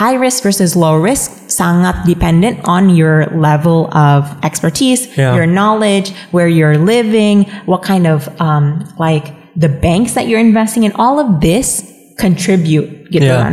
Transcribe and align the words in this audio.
high 0.00 0.14
risk 0.14 0.42
versus 0.42 0.72
low 0.74 0.96
risk 0.96 1.28
sangat 1.52 2.08
dependent 2.08 2.56
on 2.64 2.88
your 2.88 3.26
level 3.36 3.92
of 3.92 4.24
expertise, 4.40 5.04
Yeah. 5.12 5.36
your 5.36 5.44
knowledge, 5.44 6.16
where 6.32 6.48
you're 6.48 6.80
living, 6.80 7.44
what 7.68 7.82
kind 7.84 8.08
of 8.08 8.24
um, 8.40 8.88
like 8.96 9.28
the 9.60 9.68
banks 9.68 10.16
that 10.16 10.24
you're 10.24 10.40
investing 10.40 10.88
in. 10.88 10.92
All 10.96 11.20
of 11.20 11.44
this 11.44 11.84
contribute 12.16 13.12
gitu 13.12 13.28
Yeah. 13.28 13.44
kan. 13.44 13.52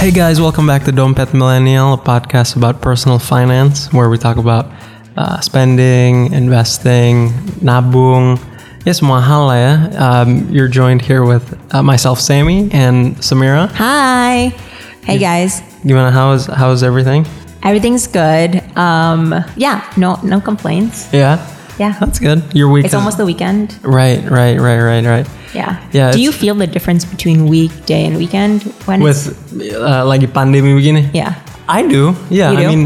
Hey 0.00 0.10
guys, 0.10 0.40
welcome 0.40 0.66
back 0.66 0.84
to 0.88 0.92
Dompet 0.92 1.34
Millennial, 1.36 1.92
a 1.92 1.98
podcast 2.00 2.56
about 2.56 2.80
personal 2.80 3.18
finance 3.18 3.92
where 3.92 4.08
we 4.08 4.16
talk 4.16 4.38
about 4.40 4.64
uh, 5.20 5.40
spending, 5.40 6.32
investing, 6.32 7.28
nabung, 7.60 8.40
ya 8.84 8.92
semua 8.92 9.20
hal 9.20 9.46
lah 9.46 9.58
ya. 9.58 9.74
Um, 9.96 10.48
you're 10.50 10.68
joined 10.70 11.02
here 11.02 11.24
with 11.24 11.44
uh, 11.74 11.82
myself, 11.82 12.20
Sammy, 12.20 12.70
and 12.72 13.16
Samira. 13.20 13.68
Hi. 13.76 14.52
Hey 15.04 15.18
guys. 15.18 15.62
You 15.84 15.96
wanna 15.96 16.12
How's 16.12 16.46
how's 16.46 16.82
everything? 16.82 17.24
Everything's 17.62 18.06
good. 18.06 18.62
Um, 18.76 19.34
yeah, 19.56 19.84
no 19.96 20.16
no 20.24 20.40
complaints. 20.40 21.08
Yeah, 21.12 21.36
Yeah. 21.76 21.92
that's 22.00 22.16
good. 22.18 22.40
Your 22.56 22.68
week 22.72 22.84
It's 22.88 22.94
is- 22.94 22.98
almost 22.98 23.16
the 23.20 23.24
weekend. 23.28 23.76
right, 23.84 24.20
right, 24.28 24.56
right, 24.56 24.80
right, 24.80 25.04
right. 25.04 25.26
Yeah. 25.52 25.76
Yeah, 25.92 26.12
Do 26.12 26.20
you 26.22 26.30
it's- 26.30 26.40
feel 26.40 26.54
the 26.54 26.66
difference 26.68 27.04
between 27.04 27.48
weekday 27.48 28.06
and 28.06 28.16
weekend 28.16 28.62
when 28.86 29.02
it's, 29.02 29.28
With 29.52 29.76
uh, 29.76 30.04
lagi 30.08 30.24
pandemi 30.30 30.72
begini. 30.72 31.10
yeah. 31.12 31.34
I 31.68 31.84
do. 31.84 32.16
Yeah. 32.30 32.52
You 32.52 32.58
I 32.58 32.62
do? 32.64 32.68
mean, 32.68 32.82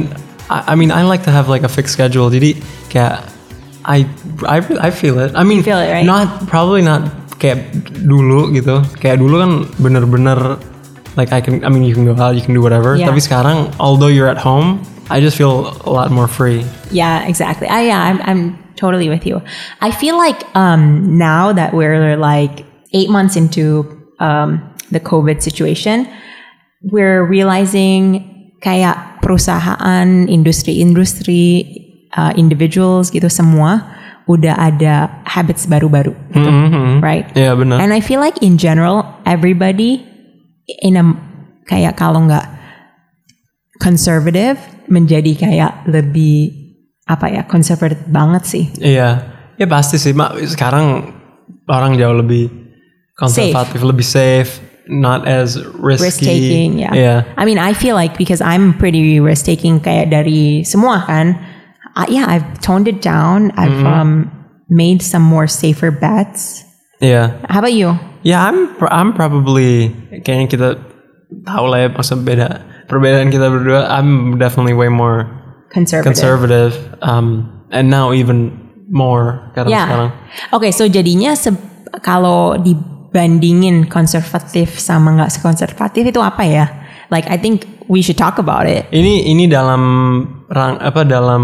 I, 0.51 0.73
I 0.73 0.75
mean, 0.75 0.91
I 0.91 1.03
like 1.07 1.23
to 1.25 1.33
have 1.35 1.49
like 1.49 1.63
a 1.63 1.69
fixed 1.71 1.93
schedule. 1.95 2.31
Did 2.31 2.43
Jadi 2.43 2.51
kayak 2.91 3.23
I 3.85 4.09
I 4.49 4.59
I 4.81 4.91
feel 4.91 5.19
it. 5.21 5.33
I 5.35 5.45
mean, 5.45 5.63
feel 5.63 5.79
it, 5.79 5.93
right? 5.93 6.07
Not 6.07 6.49
probably 6.49 6.83
not 6.83 7.05
kayak 7.39 7.73
dulu 8.05 8.53
gitu. 8.57 8.81
Kayak 9.01 9.21
dulu 9.21 9.35
kan 9.45 9.53
bener-bener 9.77 10.57
like 11.17 11.33
I 11.33 11.41
can. 11.41 11.65
I 11.65 11.69
mean, 11.69 11.85
you 11.85 11.95
can 11.95 12.05
go 12.05 12.17
out, 12.17 12.35
you 12.35 12.43
can 12.43 12.55
do 12.55 12.63
whatever. 12.63 12.97
Yeah. 12.97 13.13
Tapi 13.13 13.21
sekarang, 13.21 13.77
although 13.79 14.11
you're 14.11 14.31
at 14.31 14.41
home, 14.41 14.83
I 15.11 15.21
just 15.21 15.37
feel 15.37 15.77
a 15.85 15.91
lot 15.93 16.11
more 16.11 16.27
free. 16.27 16.65
Yeah, 16.91 17.29
exactly. 17.29 17.69
I 17.69 17.93
yeah, 17.93 18.01
I'm 18.01 18.19
I'm 18.25 18.43
totally 18.77 19.09
with 19.09 19.29
you. 19.29 19.45
I 19.81 19.93
feel 19.93 20.17
like 20.17 20.43
um 20.57 21.17
now 21.21 21.53
that 21.53 21.77
we're 21.77 22.17
like 22.17 22.65
8 22.93 23.11
months 23.11 23.37
into 23.37 23.85
um 24.19 24.65
the 24.91 25.01
COVID 25.01 25.43
situation, 25.45 26.09
we're 26.89 27.25
realizing 27.25 28.33
kayak 28.65 29.21
perusahaan, 29.21 30.25
industri-industri, 30.25 31.84
uh, 32.17 32.33
individuals 32.39 33.11
gitu 33.11 33.27
semua 33.29 33.85
udah 34.25 34.57
ada 34.57 35.21
habits 35.29 35.69
baru-baru 35.69 36.17
gitu, 36.33 36.51
right? 37.05 37.29
Iya 37.37 37.53
benar. 37.53 37.77
And 37.85 37.93
I 37.93 38.01
feel 38.01 38.25
like 38.25 38.41
in 38.41 38.57
general 38.57 39.05
everybody 39.29 40.01
in 40.81 40.97
a 40.97 41.05
kayak 41.69 42.01
kalau 42.01 42.25
nggak 42.25 42.49
conservative 43.85 44.57
menjadi 44.89 45.37
kayak 45.37 45.85
lebih 45.89 46.65
apa 47.05 47.29
ya 47.29 47.43
conservative 47.45 48.01
banget 48.09 48.43
sih. 48.49 48.65
Iya, 48.81 49.21
ya 49.61 49.67
pasti 49.69 50.01
sih. 50.01 50.17
Mak 50.17 50.41
sekarang 50.57 51.13
orang 51.69 52.01
jauh 52.01 52.17
lebih 52.17 52.49
konservatif, 53.21 53.85
lebih 53.85 54.07
safe, 54.09 54.65
not 54.89 55.29
as 55.29 55.61
risky. 55.77 56.09
Risk 56.09 56.21
taking, 56.25 56.71
ya. 56.81 56.91
Iya. 56.97 57.17
I 57.37 57.45
mean, 57.45 57.61
I 57.61 57.77
feel 57.77 57.93
like 57.93 58.17
because 58.17 58.41
I'm 58.41 58.73
pretty 58.81 59.21
risk 59.21 59.45
taking 59.45 59.85
kayak 59.85 60.09
dari 60.09 60.65
semua 60.65 61.05
kan. 61.05 61.37
I, 61.95 62.07
yeah, 62.11 62.27
I've 62.27 62.59
toned 62.61 62.87
it 62.87 62.99
down. 63.01 63.51
I've 63.55 63.71
Mm-hmm. 63.71 63.87
um, 63.87 64.11
made 64.67 65.03
some 65.03 65.23
more 65.23 65.47
safer 65.47 65.91
bets. 65.95 66.65
Iya. 66.99 67.39
How 67.47 67.61
about 67.63 67.75
you? 67.75 67.95
Ya, 68.25 68.49
I'm 68.49 68.73
I'm 68.89 69.13
probably 69.13 69.93
kayaknya 70.25 70.47
kita 70.49 70.69
tahu 71.45 71.65
lah 71.69 71.85
ya 71.85 71.89
maksud 71.93 72.25
beda 72.25 72.49
perbedaan 72.89 73.29
kita 73.29 73.47
berdua. 73.53 73.87
I'm 73.93 74.41
definitely 74.41 74.73
way 74.73 74.89
more 74.89 75.29
Conservative. 75.69 76.07
conservative, 76.07 76.73
um, 77.03 77.45
and 77.71 77.91
now 77.91 78.15
even 78.15 78.55
more 78.89 79.53
karena 79.53 79.69
Ya. 79.69 79.83
sekarang. 79.85 80.11
Oke, 80.57 80.69
so 80.73 80.87
jadinya 80.87 81.35
se- 81.37 81.59
kalau 82.01 82.57
dibandingin 82.57 83.87
konservatif 83.87 84.79
sama 84.79 85.15
nggak 85.15 85.31
sekonservatif 85.31 86.09
itu 86.09 86.21
apa 86.25 86.43
ya? 86.49 86.67
Like 87.13 87.29
I 87.29 87.37
think 87.37 87.69
we 87.87 88.01
should 88.01 88.17
talk 88.17 88.41
about 88.41 88.65
it. 88.65 88.89
Ini 88.89 89.29
ini 89.29 89.45
dalam 89.45 89.83
rang 90.55 90.79
apa 90.79 91.03
dalam 91.03 91.43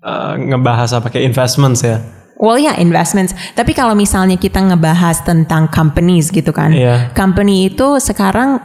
uh, 0.00 0.34
ngebahas 0.40 0.96
apa 0.96 1.12
kayak 1.12 1.28
investments 1.28 1.84
ya. 1.84 2.00
Well, 2.34 2.58
yeah, 2.58 2.74
investments. 2.76 3.30
Tapi 3.54 3.72
kalau 3.72 3.94
misalnya 3.94 4.34
kita 4.34 4.58
ngebahas 4.58 5.22
tentang 5.22 5.70
companies 5.70 6.34
gitu 6.34 6.50
kan, 6.50 6.74
Iya. 6.74 7.14
company 7.14 7.70
itu 7.70 8.02
sekarang 8.02 8.58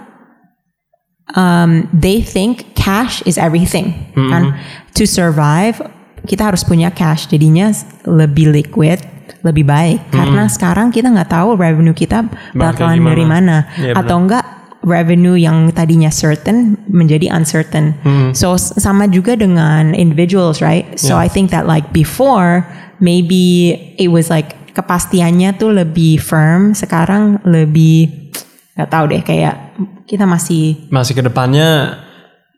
um, 1.38 1.86
they 1.94 2.26
think 2.26 2.74
cash 2.74 3.22
is 3.30 3.38
everything 3.38 3.94
kan. 4.18 4.58
To 4.98 5.06
survive 5.06 5.78
kita 6.26 6.50
harus 6.50 6.66
punya 6.66 6.90
cash. 6.90 7.30
Jadinya 7.30 7.70
lebih 8.10 8.52
liquid, 8.52 9.00
lebih 9.46 9.64
baik. 9.64 10.12
Karena 10.12 10.50
sekarang 10.50 10.90
kita 10.90 11.14
nggak 11.14 11.30
tahu 11.30 11.56
revenue 11.56 11.96
kita 11.96 12.26
bakalan 12.58 13.00
dari 13.00 13.24
mana, 13.24 13.70
Iya, 13.78 13.96
atau 13.96 14.18
enggak 14.18 14.59
revenue 14.90 15.38
yang 15.38 15.70
tadinya 15.70 16.10
certain 16.10 16.82
menjadi 16.90 17.30
uncertain. 17.30 17.94
So 18.34 18.58
s- 18.58 18.74
sama 18.76 19.06
juga 19.06 19.38
dengan 19.38 19.94
individuals, 19.94 20.60
right? 20.60 20.90
So 20.98 21.14
Yeah. 21.14 21.24
I 21.24 21.30
think 21.30 21.54
that 21.54 21.70
like 21.70 21.94
before 21.94 22.66
maybe 22.98 23.70
it 23.96 24.10
was 24.10 24.28
like 24.28 24.58
kepastiannya 24.74 25.56
tuh 25.56 25.72
lebih 25.72 26.18
firm, 26.18 26.74
sekarang 26.74 27.38
lebih 27.46 28.34
nggak 28.74 28.90
tahu 28.90 29.06
deh 29.12 29.22
kayak 29.22 29.56
kita 30.04 30.26
masih 30.26 30.90
Masih 30.90 31.14
ke 31.14 31.22
depannya 31.22 32.00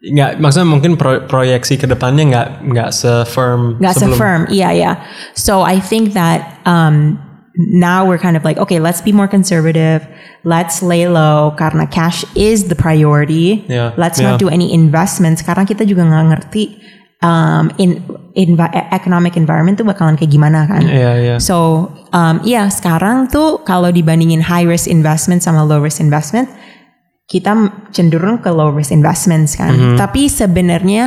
nggak 0.02 0.42
maksudnya 0.42 0.66
mungkin 0.66 0.98
pro- 0.98 1.30
proyeksi 1.30 1.78
ke 1.78 1.86
depannya 1.86 2.26
nggak 2.26 2.48
nggak 2.74 2.90
se-firm 2.90 3.78
nggak 3.78 3.94
se-firm. 3.94 4.42
Iya, 4.50 4.70
iya. 4.74 4.92
So 5.38 5.62
I 5.62 5.78
think 5.78 6.18
that 6.18 6.62
um, 6.66 7.22
now 7.56 8.08
we're 8.08 8.18
kind 8.18 8.38
of 8.38 8.44
like, 8.44 8.58
okay, 8.58 8.80
let's 8.80 9.02
be 9.02 9.12
more 9.12 9.28
conservative. 9.28 10.08
Let's 10.44 10.82
lay 10.82 11.08
low 11.08 11.52
karena 11.60 11.86
cash 11.86 12.24
is 12.36 12.68
the 12.72 12.76
priority. 12.76 13.64
Yeah, 13.68 13.94
Let's 13.98 14.20
yeah. 14.20 14.32
not 14.32 14.40
do 14.40 14.48
any 14.50 14.74
investments 14.74 15.44
karena 15.44 15.68
kita 15.68 15.84
juga 15.84 16.08
nggak 16.08 16.26
ngerti 16.32 16.64
um, 17.22 17.70
in, 17.78 18.02
envi- 18.34 18.74
economic 18.92 19.38
environment 19.38 19.78
tuh 19.78 19.86
bakalan 19.86 20.18
kayak 20.18 20.32
gimana 20.32 20.66
kan. 20.66 20.82
Iya, 20.82 21.12
iya. 21.20 21.36
So, 21.38 21.90
um, 22.16 22.42
iya 22.48 22.68
sekarang 22.72 23.30
tuh 23.30 23.62
kalau 23.68 23.92
dibandingin 23.94 24.42
high 24.42 24.66
risk 24.66 24.90
investment 24.90 25.44
sama 25.46 25.62
low 25.68 25.84
risk 25.84 26.02
investment, 26.02 26.50
kita 27.28 27.54
cenderung 27.92 28.40
ke 28.40 28.50
low 28.52 28.72
risk 28.72 28.92
investments 28.96 29.56
kan. 29.60 29.76
Mm-hmm. 29.76 29.98
Tapi 30.00 30.28
sebenarnya 30.28 31.04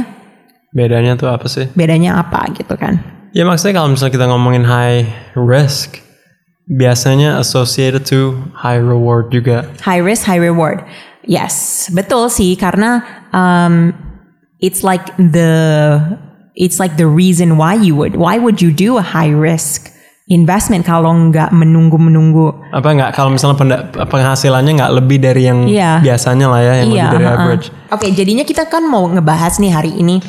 Bedanya 0.75 1.15
tuh 1.15 1.31
apa 1.31 1.47
sih? 1.47 1.71
bedanya 1.72 2.19
apa 2.19 2.50
gitu 2.50 2.75
kan? 2.75 2.99
Ya 3.34 3.43
maksudnya 3.47 3.82
kalau 3.82 3.94
misalnya 3.94 4.15
kita 4.15 4.26
ngomongin 4.31 4.62
high 4.66 5.06
risk, 5.34 6.03
biasanya 6.66 7.36
associated 7.38 8.04
to 8.04 8.41
high 8.56 8.80
reward 8.80 9.28
juga. 9.28 9.69
High 9.84 10.00
risk, 10.00 10.25
high 10.25 10.41
reward. 10.41 10.84
Yes, 11.25 11.88
betul 11.88 12.28
sih 12.28 12.52
karena 12.52 13.00
um, 13.32 13.97
it's 14.60 14.84
like 14.84 15.08
the 15.16 15.97
it's 16.52 16.76
like 16.76 17.00
the 17.00 17.08
reason 17.08 17.56
why 17.56 17.72
you 17.72 17.97
would 17.97 18.16
why 18.16 18.36
would 18.36 18.60
you 18.60 18.69
do 18.69 19.00
a 19.00 19.04
high 19.04 19.32
risk 19.32 19.88
investment 20.28 20.84
kalau 20.84 21.12
nggak 21.12 21.52
menunggu 21.52 21.97
menunggu 21.97 22.52
Apa 22.72 22.92
nggak 22.92 23.10
kalau 23.12 23.32
misalnya 23.32 23.56
penda- 23.56 23.84
penghasilannya 24.04 24.72
nggak 24.76 24.92
lebih 25.00 25.19
dari 25.20 25.42
yang 25.48 25.64
Iya. 25.64 26.00
biasanya 26.00 26.46
lah 26.48 26.60
ya, 26.60 26.72
yang 26.84 26.88
lebih 26.92 27.10
dari 27.12 27.25
uh-uh. 27.25 27.36
average. 27.41 27.66
Oke, 27.92 28.06
jadinya 28.12 28.44
kita 28.44 28.69
kan 28.69 28.84
mau 28.84 29.04
ngebahas 29.04 29.56
nih 29.60 29.72
hari 29.72 29.96
ini 29.96 30.20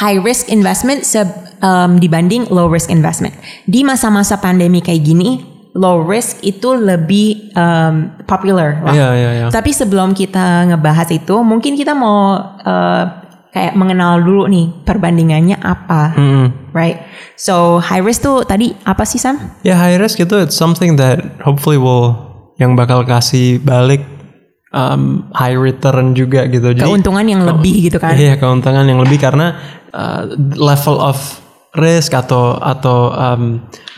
high 0.00 0.20
risk 0.20 0.48
investment 0.48 1.04
se- 1.04 1.28
um, 1.60 2.00
dibanding 2.00 2.48
low 2.48 2.68
risk 2.68 2.88
investment. 2.88 3.32
Di 3.64 3.84
masa-masa 3.84 4.40
pandemi 4.40 4.80
kayak 4.80 5.04
gini, 5.04 5.49
low 5.74 6.02
risk 6.02 6.42
itu 6.42 6.74
lebih 6.74 7.54
um, 7.54 8.10
popular 8.26 8.82
lah. 8.82 8.94
Iya, 8.94 9.08
iya, 9.14 9.30
iya. 9.38 9.46
Tapi 9.50 9.70
sebelum 9.70 10.12
kita 10.16 10.66
ngebahas 10.74 11.08
itu, 11.14 11.34
mungkin 11.46 11.78
kita 11.78 11.94
mau 11.94 12.34
uh, 12.58 13.04
kayak 13.50 13.74
mengenal 13.74 14.22
dulu 14.22 14.46
nih 14.46 14.70
perbandingannya 14.86 15.58
apa, 15.58 16.14
right? 16.70 17.02
So 17.34 17.82
high 17.82 18.02
risk 18.02 18.22
tuh 18.22 18.46
tadi 18.46 18.74
apa 18.86 19.02
sih 19.02 19.18
Sam? 19.18 19.58
Ya 19.66 19.74
high 19.74 19.98
risk 19.98 20.22
itu 20.22 20.38
it's 20.38 20.54
something 20.54 20.94
that 20.98 21.18
hopefully 21.42 21.78
will 21.78 22.14
yang 22.62 22.78
bakal 22.78 23.02
kasih 23.02 23.58
balik 23.58 24.06
um, 24.70 25.26
high 25.34 25.58
return 25.58 26.14
juga 26.14 26.46
gitu. 26.46 26.74
Jadi 26.74 26.86
Keuntungan 26.86 27.26
yang 27.26 27.42
lebih 27.42 27.90
gitu 27.90 27.98
kan? 27.98 28.14
Iya 28.14 28.38
keuntungan 28.38 28.86
yang 28.86 29.02
lebih 29.02 29.18
karena 29.18 29.58
uh, 29.90 30.30
level 30.54 31.02
of 31.02 31.18
risk 31.74 32.14
atau 32.14 32.58
atau 32.58 33.14
um, 33.14 33.42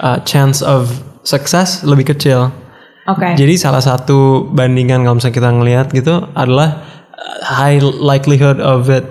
uh, 0.00 0.20
chance 0.24 0.64
of 0.64 1.11
success 1.22 1.82
lebih 1.86 2.14
kecil. 2.14 2.50
Oke. 3.10 3.34
Jadi 3.34 3.58
salah 3.58 3.82
satu 3.82 4.46
bandingan 4.54 5.02
kalau 5.02 5.18
misalnya 5.18 5.36
kita 5.42 5.50
ngelihat 5.50 5.86
gitu 5.90 6.22
adalah 6.38 6.86
uh, 7.10 7.38
high 7.42 7.82
likelihood 7.82 8.62
of 8.62 8.86
it 8.86 9.02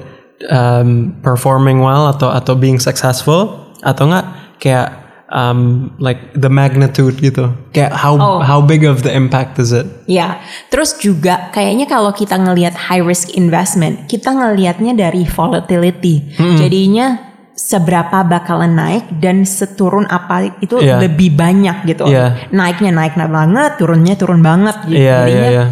um, 0.48 1.12
performing 1.20 1.84
well 1.84 2.08
atau 2.08 2.32
atau 2.32 2.56
being 2.56 2.80
successful 2.80 3.68
atau 3.84 4.08
enggak 4.08 4.26
kayak 4.64 4.88
um, 5.32 5.92
like 6.00 6.20
the 6.38 6.48
magnitude 6.52 7.18
gitu. 7.20 7.52
Kayak 7.76 7.96
how 7.96 8.16
Oh. 8.16 8.40
how 8.40 8.60
big 8.64 8.84
of 8.88 9.04
the 9.04 9.12
impact 9.12 9.58
is 9.60 9.76
it? 9.76 9.88
Ya, 10.06 10.40
terus 10.72 10.96
juga 11.00 11.50
kayaknya 11.56 11.88
kalau 11.88 12.16
kita 12.16 12.40
ngelihat 12.40 12.76
high 12.76 13.04
risk 13.04 13.34
investment, 13.36 14.08
kita 14.12 14.32
ngelihatnya 14.32 14.94
dari 14.94 15.28
volatility. 15.28 16.36
Jadinya 16.60 17.31
seberapa 17.62 18.26
bakalan 18.26 18.74
naik 18.74 19.22
dan 19.22 19.46
seturun 19.46 20.10
apa 20.10 20.58
itu 20.60 20.82
Iya. 20.82 20.98
lebih 20.98 21.38
banyak 21.38 21.86
gitu. 21.86 22.10
Iya. 22.10 22.50
Naiknya 22.50 22.90
naik 22.90 23.14
banget, 23.14 23.78
turunnya 23.78 24.18
turun 24.18 24.42
banget 24.42 24.82
gitu. 24.90 24.98
Iya, 24.98 25.18
Jadinya 25.30 25.46
iya, 25.46 25.52
iya. 25.54 25.66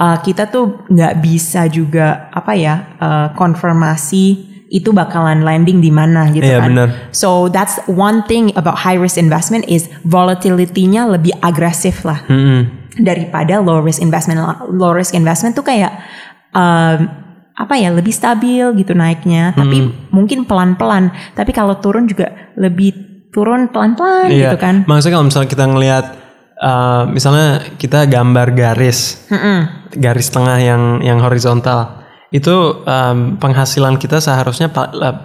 uh, 0.00 0.16
kita 0.24 0.48
tuh 0.48 0.88
nggak 0.88 1.14
bisa 1.20 1.68
juga 1.68 2.32
apa 2.32 2.56
ya 2.56 2.74
uh, 2.96 3.26
konfirmasi 3.36 4.56
itu 4.72 4.90
bakalan 4.90 5.44
landing 5.44 5.78
di 5.78 5.92
mana 5.92 6.32
gitu 6.32 6.48
Iya, 6.48 6.64
kan. 6.64 6.68
benar. 6.72 6.88
So 7.12 7.52
that's 7.52 7.78
one 7.86 8.24
thing 8.24 8.50
about 8.56 8.80
high 8.80 8.96
risk 8.98 9.20
investment 9.20 9.68
is 9.68 9.86
volatility-nya 10.02 11.06
lebih 11.06 11.36
agresif 11.44 12.02
lah 12.02 12.24
Mm-mm. 12.26 12.88
daripada 12.98 13.60
low 13.60 13.84
risk 13.84 14.00
investment. 14.00 14.40
Low 14.72 14.90
risk 14.96 15.12
investment 15.14 15.54
tuh 15.54 15.62
kayak 15.62 15.92
um, 16.56 17.23
apa 17.54 17.74
ya 17.74 17.88
lebih 17.88 18.10
stabil 18.10 18.66
gitu 18.74 18.92
naiknya, 18.92 19.54
tapi 19.54 19.78
Hmm. 19.80 19.90
mungkin 20.10 20.42
pelan-pelan. 20.42 21.08
Tapi 21.32 21.50
kalau 21.50 21.78
turun 21.78 22.04
juga 22.04 22.30
lebih 22.54 22.90
turun 23.30 23.66
pelan-pelan 23.68 24.26
Iya. 24.26 24.50
gitu 24.50 24.58
kan. 24.58 24.74
Maksudnya 24.84 25.14
kalau 25.14 25.26
misalnya 25.26 25.48
kita 25.48 25.64
ngelihat 25.64 26.04
uh, 26.56 27.02
misalnya 27.06 27.48
kita 27.74 28.06
gambar 28.06 28.50
garis, 28.52 29.26
garis 29.92 30.28
tengah 30.28 30.58
yang 30.58 30.82
yang 31.00 31.18
horizontal, 31.18 32.02
itu 32.30 32.50
um, 32.80 33.34
penghasilan 33.36 33.94
kita 33.96 34.18
seharusnya 34.18 34.66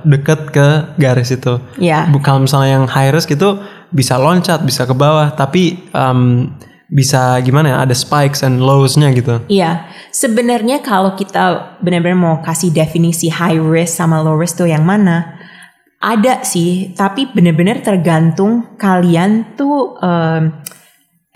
deket 0.03 0.49
ke 0.49 0.67
garis 0.95 1.29
itu. 1.29 1.57
Bu- 2.05 2.21
Kalau 2.21 2.39
misalnya 2.39 2.77
yang 2.77 2.85
high 2.85 3.09
risk 3.09 3.29
itu 3.29 3.57
bisa 3.89 4.17
loncat, 4.17 4.61
bisa 4.61 4.85
ke 4.85 4.93
bawah, 4.93 5.33
tapi 5.33 5.89
um, 5.91 6.53
bisa 6.89 7.37
gimana 7.45 7.69
ya? 7.69 7.77
Ada 7.85 7.95
spikes 7.95 8.41
and 8.41 8.59
lows-nya 8.59 9.13
gitu. 9.13 9.45
Iya, 9.47 9.85
sebenarnya 10.09 10.81
kalau 10.81 11.13
kita 11.13 11.77
benar-benar 11.79 12.17
mau 12.17 12.35
kasih 12.41 12.73
definisi 12.73 13.29
high 13.29 13.61
risk 13.61 14.01
sama 14.01 14.19
low 14.19 14.33
risk 14.33 14.57
tuh 14.57 14.67
yang 14.67 14.81
mana, 14.83 15.37
ada 16.01 16.41
sih, 16.41 16.91
tapi 16.97 17.29
benar-benar 17.29 17.85
tergantung 17.85 18.73
kalian 18.79 19.53
tuh 19.53 19.99
um, 20.01 20.49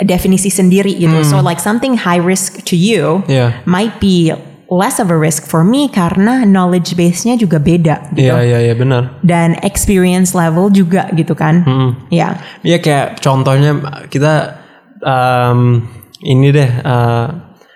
definisi 0.01 0.49
sendiri 0.49 0.95
gitu. 0.97 1.21
So 1.23 1.39
like 1.39 1.61
something 1.61 1.95
high 2.01 2.19
risk 2.21 2.65
to 2.67 2.75
you 2.75 3.21
Iya. 3.29 3.61
might 3.69 3.99
be 4.01 4.33
less 4.73 4.97
of 4.97 5.13
a 5.13 5.17
risk 5.19 5.45
for 5.45 5.61
me 5.61 5.85
karena 5.85 6.49
knowledge 6.49 6.97
base-nya 6.97 7.37
juga 7.37 7.61
beda 7.61 8.09
gitu. 8.17 8.25
Iya, 8.25 8.41
iya, 8.41 8.59
iya 8.71 8.73
benar. 8.73 9.21
Dan 9.21 9.53
experience 9.61 10.33
level 10.33 10.73
juga 10.73 11.11
gitu 11.13 11.37
kan. 11.37 11.61
Ya. 12.09 12.41
Iya 12.65 12.81
kayak 12.81 13.21
contohnya 13.21 13.77
kita 14.09 14.62
um, 15.03 15.83
ini 16.23 16.49
deh 16.49 16.71
uh, 16.83 17.27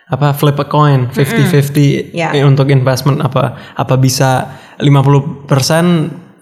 apa 0.08 0.32
flip 0.32 0.56
a 0.56 0.66
coin 0.72 1.12
50-50 1.12 2.16
Iya. 2.16 2.32
eh, 2.32 2.44
untuk 2.48 2.72
investment 2.72 3.20
apa 3.20 3.76
apa 3.76 3.96
bisa 4.00 4.48
50% 4.80 5.52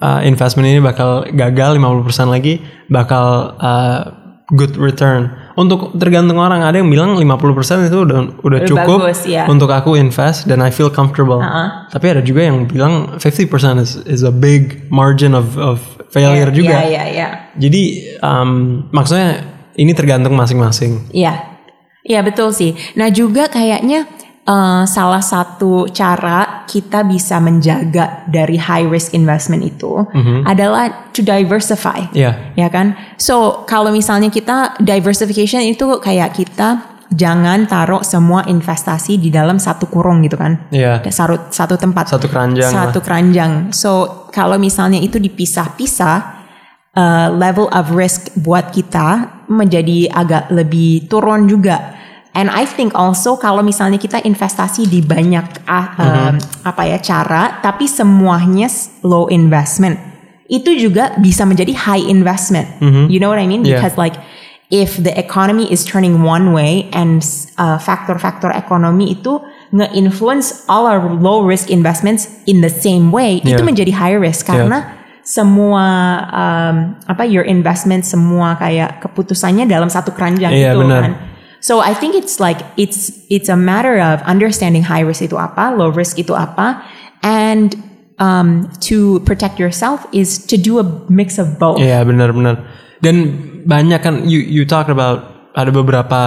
uh, 0.05 0.21
investment 0.21 0.65
ini 0.69 0.77
bakal 0.77 1.25
gagal 1.33 1.81
50% 1.81 2.29
lagi 2.29 2.61
bakal 2.93 3.57
uh, 3.57 4.25
good 4.53 4.77
return. 4.77 5.33
Untuk 5.57 5.97
tergantung 5.97 6.37
orang 6.37 6.61
ada 6.61 6.77
yang 6.77 6.91
bilang 6.91 7.17
50% 7.17 7.89
itu 7.89 7.97
udah 8.05 8.19
udah 8.45 8.59
cukup 8.69 8.99
bagus, 9.09 9.25
iya. 9.25 9.49
untuk 9.49 9.73
aku 9.73 9.97
invest 9.97 10.45
dan 10.45 10.61
I 10.61 10.69
feel 10.69 10.93
comfortable. 10.93 11.41
Tapi 11.89 12.05
ada 12.05 12.21
juga 12.21 12.45
yang 12.45 12.69
bilang 12.69 13.17
50% 13.17 13.81
is 13.81 13.97
is 14.05 14.21
a 14.21 14.29
big 14.29 14.85
margin 14.93 15.33
of 15.33 15.57
of 15.57 15.81
failure 16.13 16.53
juga. 16.53 16.77
Iya, 16.77 16.85
iya, 16.85 17.03
iya. 17.09 17.27
Jadi 17.57 17.83
um, 18.21 18.85
maksudnya 18.93 19.54
ini 19.75 19.91
tergantung 19.91 20.35
masing-masing. 20.35 21.11
Iya, 21.11 21.59
iya 22.03 22.19
betul 22.23 22.51
sih. 22.51 22.75
Nah 22.95 23.11
juga 23.11 23.47
kayaknya 23.51 24.07
eh, 24.47 24.83
salah 24.87 25.23
satu 25.23 25.87
cara 25.91 26.63
kita 26.65 27.05
bisa 27.05 27.37
menjaga 27.43 28.25
dari 28.27 28.57
high 28.57 28.87
risk 28.89 29.13
investment 29.13 29.61
itu 29.61 30.03
adalah 30.43 31.11
to 31.13 31.21
diversify. 31.21 32.07
Iya. 32.15 32.55
Ya 32.57 32.67
kan? 32.71 32.95
So 33.19 33.63
kalau 33.69 33.93
misalnya 33.93 34.33
kita 34.33 34.79
diversification 34.81 35.61
itu 35.63 35.85
kayak 36.01 36.35
kita 36.35 36.95
jangan 37.13 37.69
taruh 37.69 38.01
semua 38.01 38.43
investasi 38.49 39.21
di 39.21 39.29
dalam 39.29 39.61
satu 39.61 39.85
kurung 39.85 40.25
gitu 40.25 40.35
kan? 40.35 40.57
Iya. 40.73 41.05
Satu, 41.13 41.53
satu 41.53 41.75
tempat. 41.77 42.09
Satu 42.09 42.27
keranjang 42.27 42.69
lah. 42.69 42.89
Satu 42.89 42.99
keranjang. 42.99 43.51
So 43.71 43.91
kalau 44.33 44.57
misalnya 44.57 44.97
itu 44.99 45.21
dipisah-pisah, 45.21 46.34
uh, 46.95 47.29
level 47.31 47.69
of 47.71 47.91
risk 47.93 48.31
buat 48.39 48.71
kita 48.71 49.29
menjadi 49.51 50.09
agak 50.09 50.49
lebih 50.49 51.05
turun 51.11 51.45
juga. 51.45 51.93
And 52.35 52.51
I 52.51 52.67
think 52.67 52.91
also 52.99 53.39
kalau 53.39 53.63
misalnya 53.63 53.95
kita 53.95 54.19
investasi 54.19 54.91
di 54.91 54.99
banyak 54.99 55.63
ah, 55.71 55.85
um, 55.95 56.35
apa 56.67 56.83
ya 56.83 56.99
cara, 56.99 57.63
tapi 57.63 57.87
semuanya 57.87 58.67
low 59.07 59.31
investment, 59.31 59.95
itu 60.51 60.75
juga 60.75 61.15
bisa 61.15 61.47
menjadi 61.47 61.71
high 61.71 62.03
investment. 62.03 62.67
You 63.07 63.23
know 63.23 63.31
what 63.31 63.39
I 63.39 63.47
mean? 63.47 63.63
Yeah. 63.63 63.79
Because 63.79 63.95
like 63.95 64.19
if 64.67 64.99
the 64.99 65.15
economy 65.15 65.71
is 65.71 65.87
turning 65.87 66.27
one 66.27 66.51
way 66.51 66.91
and 66.91 67.23
uh, 67.55 67.79
faktor-faktor 67.79 68.51
ekonomi 68.51 69.15
itu 69.15 69.39
nge-influence 69.71 70.67
all 70.67 70.91
our 70.91 71.07
low 71.15 71.39
risk 71.39 71.71
investments 71.71 72.27
in 72.43 72.59
the 72.59 72.71
same 72.71 73.15
way, 73.15 73.39
itu 73.47 73.63
Yeah. 73.63 73.63
menjadi 73.63 73.95
high 73.95 74.19
risk 74.19 74.51
karena 74.51 75.04
semua 75.25 75.85
um, 76.29 76.75
apa 77.09 77.25
your 77.25 77.41
investment 77.41 78.05
semua 78.05 78.53
kayak 78.61 79.01
keputusannya 79.01 79.65
dalam 79.65 79.89
satu 79.89 80.13
keranjang 80.13 80.53
Iya, 80.53 80.77
gitu 80.77 80.85
benar. 80.85 81.01
kan. 81.01 81.13
So 81.65 81.81
I 81.81 81.97
think 81.97 82.13
it's 82.13 82.37
like 82.37 82.61
it's 82.77 83.09
it's 83.33 83.49
a 83.49 83.57
matter 83.57 83.97
of 83.97 84.21
understanding 84.29 84.85
high 84.85 85.01
risk 85.01 85.25
itu 85.25 85.33
apa, 85.33 85.73
low 85.73 85.89
risk 85.89 86.21
itu 86.21 86.37
apa, 86.37 86.85
and 87.25 87.73
um, 88.21 88.69
to 88.85 89.17
protect 89.25 89.57
yourself 89.57 90.05
is 90.13 90.37
to 90.45 90.61
do 90.61 90.77
a 90.77 90.85
mix 91.09 91.41
of 91.41 91.57
both. 91.57 91.81
Iya 91.81 92.05
benar-benar. 92.05 92.61
Dan 93.01 93.33
banyak 93.65 93.97
kan 94.05 94.29
you 94.29 94.45
you 94.45 94.61
talk 94.61 94.93
about 94.93 95.49
ada 95.57 95.73
beberapa 95.73 96.21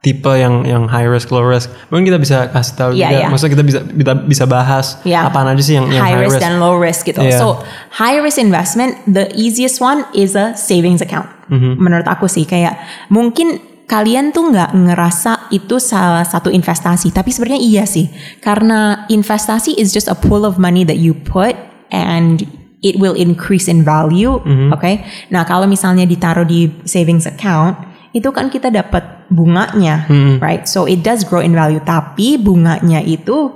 tipe 0.00 0.28
yang 0.30 0.62
yang 0.62 0.86
high 0.86 1.08
risk 1.08 1.34
low 1.34 1.42
risk. 1.42 1.66
Mungkin 1.90 2.06
kita 2.06 2.18
bisa 2.22 2.36
kasih 2.48 2.74
tahu 2.78 2.90
Iya, 2.94 3.08
juga. 3.10 3.16
iya. 3.18 3.26
Maksudnya 3.26 3.52
kita 3.58 3.64
bisa 3.66 3.78
kita 3.82 4.12
bisa 4.22 4.44
bahas 4.46 4.86
Yeah. 5.02 5.26
apaan 5.26 5.50
aja 5.50 5.62
sih 5.62 5.74
yang, 5.74 5.90
yang 5.90 6.04
high, 6.04 6.22
risk, 6.22 6.38
dan 6.38 6.62
low 6.62 6.78
risk 6.78 7.02
gitu. 7.04 7.18
Iya. 7.18 7.42
So 7.42 7.58
high 7.96 8.22
risk 8.22 8.38
investment, 8.38 9.02
the 9.04 9.26
easiest 9.34 9.82
one 9.82 10.06
is 10.14 10.38
a 10.38 10.54
savings 10.54 11.02
account. 11.02 11.26
Mm-hmm. 11.50 11.74
Menurut 11.78 12.06
aku 12.06 12.30
sih 12.30 12.46
kayak 12.46 12.78
mungkin 13.10 13.58
kalian 13.86 14.30
tuh 14.30 14.50
nggak 14.50 14.74
ngerasa 14.74 15.50
itu 15.50 15.78
salah 15.78 16.22
satu 16.22 16.50
investasi, 16.50 17.10
tapi 17.10 17.30
sebenarnya 17.30 17.62
iya 17.62 17.84
sih. 17.86 18.06
Karena 18.38 19.06
investasi 19.06 19.74
is 19.74 19.90
just 19.90 20.06
a 20.06 20.14
pool 20.14 20.42
of 20.42 20.58
money 20.58 20.82
that 20.82 20.98
you 20.98 21.14
put 21.14 21.54
and 21.90 22.46
it 22.82 22.94
will 22.98 23.14
increase 23.14 23.66
in 23.66 23.82
value, 23.82 24.38
Mm-hmm. 24.38 24.70
oke? 24.70 24.92
Nah 25.30 25.42
kalau 25.42 25.66
misalnya 25.66 26.06
ditaruh 26.06 26.46
di 26.46 26.70
savings 26.82 27.26
account, 27.26 27.74
itu 28.16 28.32
kan 28.32 28.48
kita 28.48 28.72
dapat 28.72 29.28
bunganya, 29.28 30.08
Mm-hmm. 30.08 30.40
right? 30.40 30.64
So 30.64 30.88
it 30.88 31.04
does 31.04 31.20
grow 31.22 31.44
in 31.44 31.52
value, 31.52 31.84
tapi 31.84 32.40
bunganya 32.40 33.04
itu 33.04 33.52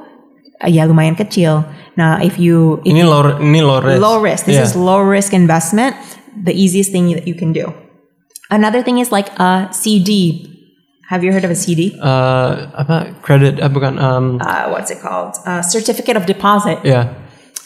uh, 0.61 0.69
ya 0.69 0.85
lumayan 0.85 1.17
kecil. 1.17 1.65
Nah, 1.97 2.21
if 2.21 2.37
you 2.37 2.85
if 2.85 2.93
Ini 2.93 3.03
low 3.03 3.41
ini 3.41 3.61
low 3.61 3.81
risk. 3.81 3.97
low 3.99 4.17
risk, 4.21 4.43
this 4.45 4.61
Iya. 4.61 4.69
is 4.69 4.73
low 4.77 5.01
risk 5.01 5.33
investment, 5.33 5.97
the 6.37 6.53
easiest 6.53 6.93
thing 6.93 7.09
that 7.13 7.25
you 7.25 7.33
can 7.33 7.51
do. 7.51 7.73
Another 8.51 8.83
thing 8.83 8.99
is 8.99 9.09
like 9.09 9.31
a 9.39 9.71
CD. 9.71 10.45
Have 11.07 11.27
you 11.27 11.35
heard 11.35 11.43
of 11.43 11.51
a 11.51 11.59
CD? 11.59 11.91
Eh, 11.99 12.51
apa 12.71 13.19
credit 13.23 13.59
eh, 13.59 13.67
bukan 13.67 13.99
um, 13.99 14.39
Uh, 14.39 14.71
what's 14.71 14.91
it 14.91 15.03
called? 15.03 15.35
A 15.43 15.59
certificate 15.63 16.15
of 16.15 16.27
deposit. 16.27 16.79
ya 16.87 17.11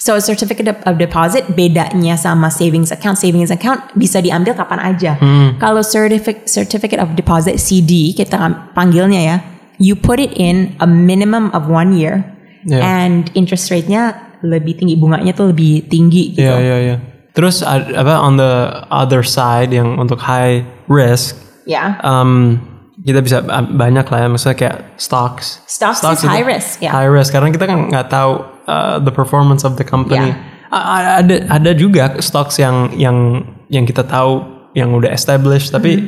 So 0.05 0.21
certificate 0.21 0.69
of, 0.69 1.01
deposit 1.01 1.57
bedanya 1.57 2.21
sama 2.21 2.53
savings 2.53 2.93
account. 2.93 3.17
Savings 3.17 3.49
account 3.49 3.81
bisa 3.97 4.21
diambil 4.21 4.53
kapan 4.53 4.77
aja. 4.85 5.17
Kalau 5.57 5.81
certificate 5.81 6.45
certificate 6.45 7.01
of 7.01 7.17
deposit 7.17 7.57
CD 7.57 8.13
kita 8.13 8.37
panggilnya 8.77 9.21
ya, 9.25 9.37
you 9.81 9.97
put 9.97 10.21
it 10.21 10.29
in 10.37 10.77
a 10.77 10.87
minimum 10.87 11.49
of 11.57 11.73
one 11.73 11.97
year, 11.97 12.21
Yeah. 12.65 12.81
and 12.81 13.29
interest 13.37 13.69
rate-nya 13.69 14.17
lebih 14.41 14.81
tinggi, 14.81 14.97
bunganya 14.97 15.33
tuh 15.33 15.53
lebih 15.53 15.89
tinggi 15.89 16.33
gitu. 16.33 16.45
Iya 16.49 16.57
iya 16.61 16.77
iya. 16.81 16.97
Terus 17.33 17.61
ad- 17.65 17.93
apa 17.93 18.21
on 18.21 18.37
the 18.37 18.85
other 18.89 19.21
side 19.25 19.73
yang 19.73 19.97
untuk 19.97 20.21
high 20.21 20.65
risk 20.89 21.37
Ya. 21.65 21.97
um, 22.05 22.61
kita 23.01 23.21
bisa 23.21 23.41
uh, 23.41 23.65
banyak 23.69 24.05
lah 24.09 24.19
ya 24.21 24.29
maksudnya 24.29 24.57
kayak 24.57 24.77
stocks. 24.97 25.61
Stocks 25.65 26.05
is 26.05 26.25
itu 26.25 26.29
high 26.29 26.45
risk, 26.45 26.81
ya. 26.81 26.93
High 26.93 27.09
risk 27.09 27.33
karena 27.37 27.49
kita 27.53 27.65
kan 27.65 27.89
nggak 27.89 28.09
tahu 28.09 28.33
uh, 28.67 28.99
the 29.01 29.13
performance 29.13 29.63
of 29.65 29.77
the 29.77 29.85
company. 29.87 30.33
A- 30.75 30.87
a- 30.99 31.15
ada 31.23 31.35
ada 31.49 31.71
juga 31.73 32.19
stocks 32.19 32.59
yang 32.59 32.91
yang 32.99 33.45
yang 33.71 33.85
kita 33.87 34.03
tahu 34.03 34.43
yang 34.75 34.91
udah 34.91 35.11
established 35.15 35.71
tapi 35.71 36.03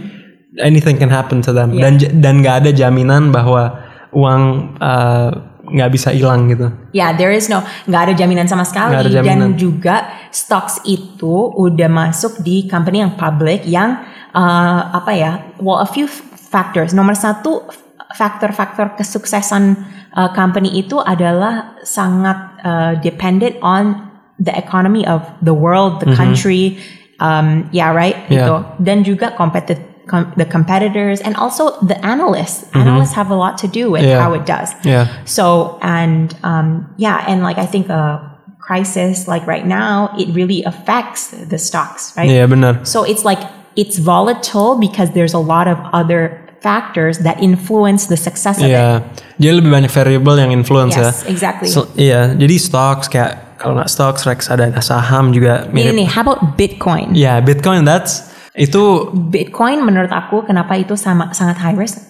anything 0.59 0.99
can 0.99 1.13
happen 1.13 1.39
to 1.39 1.55
them 1.55 1.71
Ya. 1.77 1.87
dan 1.87 2.01
dan 2.19 2.35
nggak 2.43 2.57
ada 2.67 2.71
jaminan 2.75 3.31
bahwa 3.31 3.79
uang 4.11 4.43
uh, 4.83 5.31
nggak 5.67 5.91
bisa 5.93 6.15
hilang 6.15 6.47
gitu. 6.47 6.71
Ya, 6.95 7.11
there 7.11 7.35
is 7.35 7.51
no, 7.51 7.59
nggak 7.91 8.03
ada 8.11 8.15
jaminan 8.15 8.47
sama 8.47 8.63
sekali. 8.63 8.95
Ada 8.95 9.11
jaminan. 9.11 9.51
Dan 9.51 9.59
juga 9.59 10.07
stocks 10.31 10.79
itu 10.87 11.51
udah 11.59 11.91
masuk 11.91 12.39
di 12.39 12.71
company 12.71 13.03
yang 13.03 13.19
public 13.19 13.67
yang 13.67 13.99
uh, 14.31 14.95
apa 14.95 15.11
ya? 15.11 15.33
Well, 15.59 15.83
a 15.83 15.89
few 15.91 16.07
factors. 16.39 16.95
Nomor 16.95 17.19
satu, 17.19 17.67
faktor-faktor 18.15 18.95
kesuksesan 18.95 19.75
uh, 20.15 20.31
company 20.37 20.71
itu 20.79 21.03
adalah 21.03 21.75
sangat 21.83 22.39
uh, 22.63 22.93
dependent 23.03 23.59
on 23.63 24.07
the 24.39 24.53
economy 24.55 25.07
of 25.07 25.25
the 25.43 25.55
world, 25.55 26.01
the 26.01 26.15
country. 26.15 26.79
Um, 27.19 27.69
yeah, 27.73 27.91
right. 27.91 28.17
Yeah. 28.29 28.47
Gitu. 28.47 28.55
Dan 28.85 28.99
juga 29.05 29.35
competitive. 29.35 29.83
Com- 30.07 30.31
the 30.39 30.47
competitors 30.47 31.19
and 31.19 31.35
also 31.35 31.75
the 31.83 31.99
analysts. 32.07 32.71
Analysts 32.79 33.11
have 33.19 33.27
a 33.27 33.35
lot 33.35 33.59
to 33.59 33.67
do 33.67 33.91
with. 33.91 34.07
Yeah. 34.07 34.23
how 34.23 34.39
it 34.39 34.47
does. 34.47 34.71
Yeah. 34.87 35.11
So 35.27 35.83
and 35.83 36.31
um, 36.47 36.87
yeah, 36.95 37.27
and 37.27 37.43
like 37.43 37.59
I 37.59 37.67
think 37.67 37.91
a 37.91 38.23
crisis 38.63 39.27
like 39.27 39.43
right 39.51 39.67
now, 39.67 40.15
it 40.15 40.31
really 40.31 40.63
affects 40.63 41.35
the 41.35 41.59
stocks, 41.59 42.15
right? 42.15 42.31
Iya 42.31 42.47
benar. 42.47 42.87
So 42.87 43.03
it's 43.03 43.27
like 43.27 43.43
it's 43.75 43.99
volatile 43.99 44.79
because 44.79 45.11
there's 45.11 45.35
a 45.35 45.43
lot 45.43 45.67
of 45.67 45.75
other 45.91 46.46
factors 46.67 47.23
that 47.23 47.39
influence 47.39 48.11
the 48.11 48.19
success 48.19 48.59
of 48.59 48.67
it. 48.67 48.75
Iya. 48.75 49.07
Jadi 49.39 49.53
lebih 49.63 49.71
banyak 49.71 49.93
variable 49.95 50.35
yang 50.35 50.51
influence 50.51 50.99
Yes, 50.99 51.23
ya. 51.23 51.31
exactly. 51.31 51.71
So, 51.71 51.87
iya. 51.95 52.35
Jadi 52.35 52.59
stocks 52.59 53.07
kayak 53.07 53.55
kalau 53.63 53.79
nggak 53.79 53.87
stocks, 53.89 54.27
Rex 54.27 54.51
ada 54.51 54.67
saham 54.83 55.31
juga 55.31 55.71
Ini 55.71 55.73
mirip. 55.73 55.95
nih, 55.95 56.09
how 56.11 56.27
about 56.27 56.59
Bitcoin? 56.59 57.15
Ya 57.15 57.39
Bitcoin 57.39 57.87
that's 57.87 58.27
itu 58.53 59.13
Bitcoin 59.31 59.85
menurut 59.87 60.11
aku 60.11 60.43
kenapa 60.43 60.75
itu 60.75 60.99
sama 60.99 61.31
sangat 61.31 61.63
high 61.63 61.79
risk? 61.79 62.03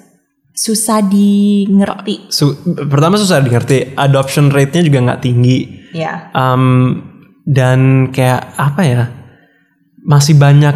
Susah 0.57 1.05
di 1.05 1.69
ngerti. 1.69 2.33
su- 2.33 2.57
pertama 2.89 3.21
susah 3.21 3.45
dimengerti, 3.45 3.93
adoption 3.93 4.49
rate-nya 4.49 4.89
juga 4.89 4.99
nggak 5.05 5.21
tinggi. 5.21 5.59
Ya. 5.93 6.33
Um, 6.33 6.97
dan 7.45 8.09
kayak 8.09 8.57
apa 8.57 8.81
ya? 8.83 9.03
Masih 10.01 10.33
banyak. 10.35 10.73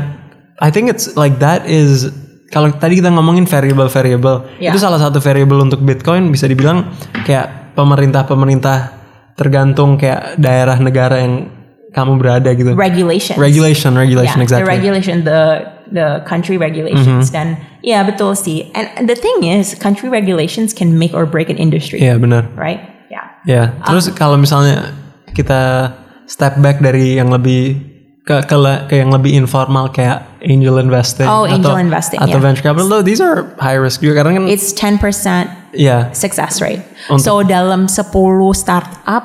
I 0.61 0.69
think 0.69 0.93
it's 0.93 1.17
like 1.17 1.41
that 1.41 1.65
is 1.65 2.13
kalau 2.51 2.75
tadi 2.75 2.99
kita 2.99 3.15
ngomongin 3.15 3.47
variable-variable, 3.47 4.59
Ya. 4.59 4.75
itu 4.75 4.79
salah 4.83 4.99
satu 4.99 5.23
variable 5.23 5.63
untuk 5.63 5.81
Bitcoin 5.87 6.35
bisa 6.35 6.51
dibilang 6.51 6.91
kayak 7.23 7.79
pemerintah-pemerintah 7.79 8.99
tergantung 9.39 9.95
kayak 9.97 10.35
daerah 10.37 10.77
negara 10.83 11.23
yang 11.23 11.47
kamu 11.91 12.19
berada 12.19 12.51
gitu. 12.55 12.75
Regulations. 12.75 13.39
Regulation, 13.39 13.95
regulation 13.95 14.39
yeah, 14.39 14.47
exactly. 14.47 14.67
the 14.67 14.71
regulation, 14.71 15.15
the 15.27 15.43
the 15.91 16.09
country 16.27 16.55
regulations. 16.59 17.31
Dan 17.35 17.59
ya 17.83 18.07
betul 18.07 18.39
sih. 18.39 18.71
And 18.75 19.11
the 19.11 19.19
thing 19.19 19.43
is, 19.47 19.75
country 19.75 20.07
regulations 20.07 20.71
can 20.71 20.95
make 20.99 21.15
or 21.15 21.27
break 21.27 21.51
an 21.51 21.59
industry, 21.59 21.99
Iya 22.03 22.19
benar. 22.19 22.47
right? 22.55 22.79
Yeah. 23.11 23.27
Ya, 23.43 23.63
terus 23.83 24.07
kalau 24.15 24.39
misalnya 24.39 24.95
kita 25.35 25.95
step 26.31 26.63
back 26.63 26.79
dari 26.79 27.19
yang 27.19 27.31
lebih 27.35 27.83
ke 28.23 28.47
ke, 28.47 28.55
ke 28.87 28.95
yang 29.03 29.11
lebih 29.11 29.35
informal 29.35 29.91
kayak 29.91 30.30
angel 30.43 30.79
investing 30.79 31.27
Oh, 31.29 31.47
angel 31.47 31.73
atau, 31.73 31.81
investing, 31.81 32.21
atau 32.21 32.37
yeah. 32.37 32.45
venture 32.45 32.63
capital, 32.63 32.89
though, 32.89 33.03
these 33.05 33.21
are 33.21 33.45
high 33.61 33.77
risk 33.79 34.01
juga 34.01 34.21
karena 34.25 34.41
kan 34.41 34.45
It's 34.49 34.73
10% 34.73 35.77
yeah. 35.77 36.13
success 36.13 36.61
rate. 36.61 36.83
Untuk- 37.09 37.21
so 37.25 37.43
dalam 37.45 37.87
10 37.89 38.11
startup 38.55 39.25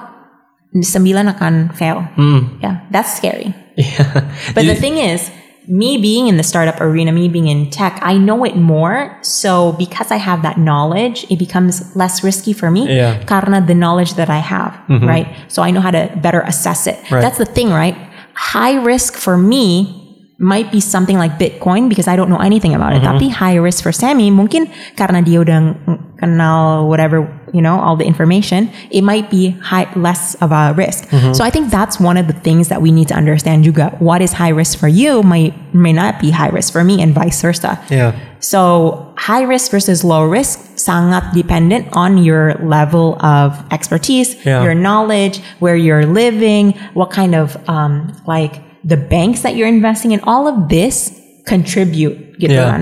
9 0.75 0.83
akan 1.31 1.71
fail. 1.73 2.03
hmm, 2.19 2.59
Yeah, 2.59 2.83
that's 2.91 3.15
scary. 3.15 3.55
Yeah. 3.75 4.23
But 4.55 4.63
the 4.63 4.75
thing 4.75 4.95
is, 4.95 5.27
me 5.67 5.97
being 5.97 6.27
in 6.31 6.37
the 6.37 6.43
startup 6.47 6.79
arena, 6.79 7.11
me 7.11 7.27
being 7.27 7.47
in 7.51 7.67
tech, 7.71 7.99
I 8.03 8.15
know 8.15 8.45
it 8.45 8.55
more. 8.55 9.11
So 9.19 9.73
because 9.75 10.11
I 10.11 10.17
have 10.21 10.43
that 10.43 10.55
knowledge, 10.61 11.25
it 11.27 11.39
becomes 11.39 11.83
less 11.95 12.23
risky 12.23 12.53
for 12.53 12.69
me 12.71 12.87
Yeah. 12.87 13.19
karena 13.27 13.59
the 13.65 13.73
knowledge 13.75 14.13
that 14.15 14.29
I 14.29 14.39
have, 14.39 14.77
right? 14.87 15.27
So 15.51 15.59
I 15.63 15.71
know 15.75 15.81
how 15.81 15.91
to 15.91 16.07
better 16.21 16.39
assess 16.47 16.87
it. 16.87 16.95
Right. 17.11 17.19
That's 17.19 17.35
the 17.41 17.49
thing, 17.49 17.67
right? 17.73 17.97
High 18.35 18.77
risk 18.79 19.15
for 19.17 19.35
me 19.35 20.04
might 20.37 20.69
be 20.71 20.81
something 20.81 21.17
like 21.17 21.39
Bitcoin 21.39 21.87
because 21.87 22.07
I 22.07 22.15
don't 22.15 22.29
know 22.29 22.43
anything 22.43 22.75
about 22.75 22.91
it. 22.91 23.01
Tapi 23.01 23.31
high 23.31 23.55
risk 23.55 23.83
for 23.83 23.95
Sammy 23.95 24.27
mungkin 24.31 24.67
karena 24.99 25.23
dia 25.23 25.39
udah 25.39 25.79
kenal 26.19 26.87
whatever, 26.91 27.23
you 27.55 27.61
know, 27.63 27.79
all 27.79 27.95
the 27.95 28.03
information, 28.03 28.67
it 28.91 28.99
might 28.99 29.31
be 29.31 29.55
high 29.63 29.87
less 29.95 30.35
of 30.43 30.51
a 30.51 30.75
risk. 30.75 31.07
So 31.31 31.39
I 31.43 31.49
think 31.49 31.71
that's 31.71 31.99
one 32.03 32.19
of 32.19 32.27
the 32.27 32.35
things 32.35 32.67
that 32.67 32.81
we 32.83 32.91
need 32.91 33.07
to 33.09 33.15
understand 33.15 33.63
juga. 33.63 33.95
What 34.03 34.19
is 34.19 34.35
high 34.35 34.51
risk 34.51 34.75
for 34.75 34.91
you 34.91 35.23
might 35.23 35.55
may 35.73 35.93
not 35.95 36.19
be 36.19 36.31
high 36.35 36.51
risk 36.51 36.75
for 36.75 36.83
me 36.83 36.99
and 36.99 37.15
vice 37.15 37.39
versa. 37.39 37.79
Iya. 37.87 38.11
So 38.43 38.91
high 39.15 39.47
risk 39.47 39.71
versus 39.71 40.03
low 40.03 40.27
risk 40.27 40.59
sangat 40.75 41.31
dependent 41.31 41.87
on 41.95 42.19
your 42.19 42.59
level 42.59 43.15
of 43.23 43.55
expertise, 43.71 44.35
Yeah. 44.43 44.67
your 44.67 44.75
knowledge, 44.75 45.39
where 45.63 45.79
you're 45.79 46.05
living, 46.05 46.75
what 46.93 47.07
kind 47.09 47.33
of 47.33 47.55
um, 47.71 48.11
like 48.27 48.59
the 48.85 48.95
banks 48.95 49.41
that 49.41 49.57
you're 49.57 49.67
investing 49.67 50.13
in. 50.13 50.21
All 50.23 50.45
of 50.47 50.69
this 50.69 51.09
contribute 51.49 52.37
gitu 52.37 52.53
Yeah. 52.53 52.69
kan. 52.69 52.81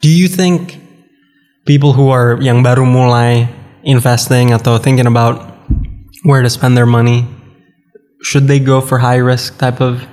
Do 0.00 0.08
you 0.08 0.26
think 0.26 0.80
people 1.68 1.92
who 1.92 2.08
are 2.08 2.40
yang 2.40 2.64
baru 2.64 2.88
mulai 2.88 3.46
investing 3.84 4.56
atau 4.56 4.80
thinking 4.80 5.04
about 5.06 5.44
where 6.24 6.40
to 6.40 6.48
spend 6.48 6.76
their 6.76 6.88
money 6.88 7.28
should 8.24 8.48
they 8.48 8.60
go 8.60 8.80
for 8.80 9.00
high 9.00 9.20
risk 9.20 9.56
type 9.60 9.80
of 9.80 10.04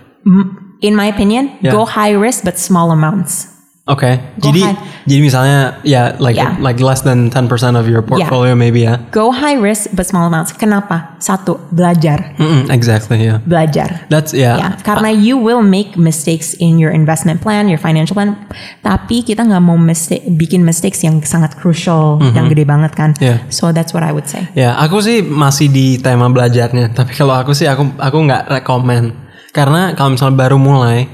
In 0.84 0.94
my 0.94 1.08
opinion, 1.10 1.58
Yeah. 1.64 1.72
go 1.74 1.88
high 1.90 2.14
risk 2.14 2.44
but 2.46 2.60
small 2.60 2.92
amounts. 2.94 3.48
Oke, 3.88 4.20
Go 4.44 4.52
jadi 4.52 4.68
high. 4.68 4.78
jadi 5.08 5.22
misalnya 5.24 5.60
ya 5.88 6.12
like 6.20 6.36
Yeah. 6.36 6.60
like 6.60 6.76
less 6.84 7.08
than 7.08 7.32
10% 7.32 7.48
of 7.80 7.88
your 7.88 8.04
portfolio 8.04 8.52
maybe 8.52 8.84
ya. 8.84 9.00
Go 9.16 9.32
high 9.32 9.56
risk 9.56 9.88
but 9.96 10.04
small 10.04 10.28
amounts. 10.28 10.52
Kenapa? 10.52 11.16
Satu, 11.24 11.56
belajar. 11.72 12.36
Mm-mm, 12.36 12.68
exactly, 12.68 13.24
yeah. 13.24 13.40
Belajar. 13.48 14.04
That's 14.12 14.36
yeah. 14.36 14.60
Ya, 14.60 14.70
karena 14.84 15.08
you 15.08 15.40
will 15.40 15.64
make 15.64 15.96
mistakes 15.96 16.52
in 16.60 16.76
your 16.76 16.92
investment 16.92 17.40
plan, 17.40 17.72
your 17.72 17.80
financial 17.80 18.12
plan. 18.12 18.36
Tapi 18.84 19.24
kita 19.24 19.48
nggak 19.48 19.64
mau 19.64 19.80
mistake, 19.80 20.28
bikin 20.36 20.68
mistakes 20.68 21.00
yang 21.08 21.24
sangat 21.24 21.56
crucial, 21.56 22.20
yang 22.36 22.52
gede 22.52 22.68
banget 22.68 22.92
kan. 22.92 23.16
Yeah. 23.24 23.40
So 23.48 23.72
that's 23.72 23.96
what 23.96 24.04
I 24.04 24.12
would 24.12 24.28
say. 24.28 24.52
Ya, 24.52 24.76
aku 24.76 25.00
sih 25.00 25.24
masih 25.24 25.72
di 25.72 25.96
tema 25.96 26.28
belajarnya. 26.28 26.92
Tapi 26.92 27.16
kalau 27.16 27.40
aku 27.40 27.56
sih 27.56 27.72
aku 27.72 27.96
aku 27.96 28.18
nggak 28.20 28.52
rekomen. 28.52 29.16
Karena 29.56 29.96
kalau 29.98 30.14
misalnya 30.14 30.38
baru 30.38 30.60
mulai, 30.62 31.10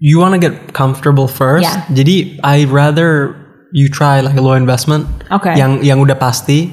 you 0.00 0.18
wanna 0.18 0.40
get 0.40 0.72
comfortable 0.72 1.28
first. 1.28 1.68
Yeah. 1.68 1.84
Jadi 1.92 2.40
I 2.42 2.64
rather 2.66 3.36
you 3.70 3.86
try 3.92 4.24
like 4.24 4.34
a 4.34 4.42
low 4.42 4.56
investment. 4.56 5.06
Okay. 5.30 5.54
Yang 5.54 5.84
yang 5.86 6.00
udah 6.00 6.16
pasti 6.18 6.72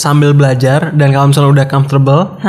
sambil 0.00 0.32
belajar 0.32 0.96
dan 0.96 1.12
kalau 1.12 1.28
misalnya 1.28 1.50
udah 1.52 1.66
comfortable, 1.68 2.40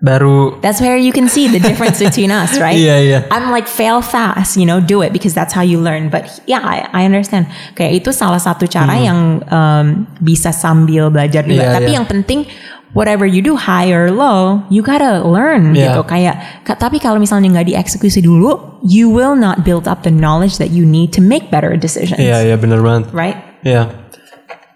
baru 0.00 0.56
That's 0.64 0.80
where 0.80 0.96
you 0.96 1.12
can 1.12 1.28
see 1.28 1.50
the 1.50 1.60
difference 1.60 2.00
between 2.00 2.32
us, 2.32 2.56
right? 2.62 2.78
Iya, 2.78 2.96
iya. 3.02 3.20
I'm 3.28 3.52
like 3.52 3.68
fail 3.68 4.00
fast, 4.00 4.56
you 4.56 4.64
know, 4.64 4.80
do 4.80 5.02
it 5.02 5.12
because 5.12 5.34
that's 5.34 5.52
how 5.52 5.60
you 5.60 5.82
learn. 5.82 6.08
But 6.08 6.40
yeah, 6.48 6.62
I, 6.64 6.88
I 6.94 7.02
understand. 7.04 7.50
Kayak 7.76 8.06
itu 8.06 8.10
salah 8.14 8.40
satu 8.40 8.64
cara 8.70 8.96
yang 8.96 9.44
um, 9.50 10.06
bisa 10.22 10.54
sambil 10.54 11.12
belajar 11.12 11.44
juga. 11.44 11.68
Iya, 11.68 11.76
tapi 11.76 11.90
iya. 11.92 11.96
yang 12.00 12.06
penting 12.08 12.48
whatever 12.92 13.22
you 13.22 13.38
do 13.40 13.54
high 13.54 13.90
or 13.90 14.10
low, 14.10 14.62
you 14.68 14.82
gotta 14.82 15.22
learn 15.22 15.72
Iya. 15.72 15.94
gitu. 15.94 16.02
Kayak 16.04 16.34
ka- 16.62 16.74
tapi 16.74 16.98
kalau 16.98 17.18
misalnya 17.18 17.50
nggak 17.50 17.70
dieksekusi 17.70 18.18
dulu, 18.20 18.82
you 18.82 19.06
will 19.06 19.34
not 19.34 19.62
build 19.62 19.86
up 19.86 20.02
the 20.02 20.10
knowledge 20.10 20.58
that 20.58 20.70
you 20.70 20.82
need 20.82 21.10
to 21.10 21.22
make 21.22 21.48
better 21.48 21.74
decisions. 21.74 22.18
Iya, 22.18 22.42
iya 22.44 22.56
bener 22.58 22.82
banget. 22.82 23.10
Right? 23.14 23.38
Iya. 23.62 23.90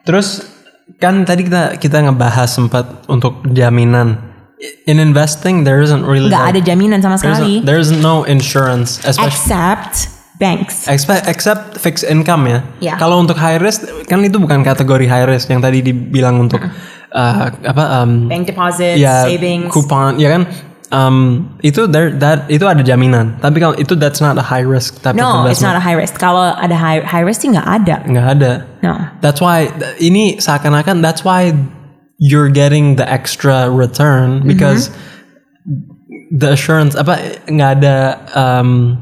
Terus 0.04 0.44
kan 1.00 1.24
tadi 1.24 1.48
kita 1.48 1.76
kita 1.76 2.04
ngebahas 2.04 2.48
sempat 2.50 3.08
untuk 3.08 3.42
jaminan. 3.50 4.32
In 4.86 4.96
investing 4.96 5.66
there 5.66 5.82
isn't 5.82 6.04
really 6.04 6.30
Nggak 6.30 6.40
like- 6.40 6.52
ada 6.56 6.60
jaminan 6.62 6.98
sama 7.00 7.16
sekali. 7.18 7.60
there's 7.60 7.90
no 7.90 8.24
insurance, 8.24 8.96
especially 9.02 9.28
Except 9.28 9.94
banks. 10.40 10.88
except, 10.88 11.28
except 11.28 11.62
fixed 11.76 12.06
income 12.06 12.48
ya. 12.48 12.60
Ya. 12.80 12.94
Kalau 12.96 13.20
untuk 13.20 13.36
high 13.36 13.60
risk 13.60 13.84
kan 14.08 14.24
itu 14.24 14.40
bukan 14.40 14.62
kategori 14.62 15.04
high 15.04 15.26
risk 15.26 15.48
yang 15.48 15.60
tadi 15.60 15.84
dibilang 15.84 16.40
untuk 16.40 16.64
uh, 16.64 16.70
apa 17.14 18.02
um, 18.02 18.26
Bank 18.26 18.50
deposits, 18.50 18.98
ya 18.98 19.22
savings. 19.22 19.70
coupon 19.70 20.18
ya 20.18 20.34
kan 20.34 20.50
um, 20.90 21.46
itu 21.62 21.86
there 21.86 22.10
that 22.18 22.46
itu 22.50 22.66
ada 22.66 22.82
jaminan. 22.82 23.38
Tapi 23.38 23.62
kalau 23.62 23.74
itu 23.78 23.94
that's 23.94 24.18
not 24.18 24.38
a 24.38 24.42
high 24.42 24.66
risk 24.66 25.02
type 25.02 25.14
of 25.14 25.22
No, 25.22 25.46
it's 25.46 25.62
not 25.62 25.78
a 25.78 25.82
high 25.82 25.96
risk. 25.98 26.18
Kalau 26.18 26.54
ada 26.54 26.74
high 26.74 27.02
high 27.02 27.22
risk 27.26 27.42
sih 27.42 27.50
nggak 27.50 27.66
ada. 27.66 27.96
Nggak 28.06 28.26
ada. 28.38 28.52
No. 28.82 28.94
That's 29.22 29.40
why 29.42 29.70
ini 29.98 30.38
seakan-akan 30.38 31.02
that's 31.02 31.22
why 31.22 31.54
you're 32.18 32.50
getting 32.50 32.96
the 32.96 33.06
extra 33.06 33.70
return 33.70 34.42
Mm-hmm. 34.42 34.50
because 34.50 34.90
the 36.34 36.54
assurance 36.54 36.94
apa 36.94 37.42
nggak 37.46 37.70
ada 37.82 37.96
um, 38.34 38.98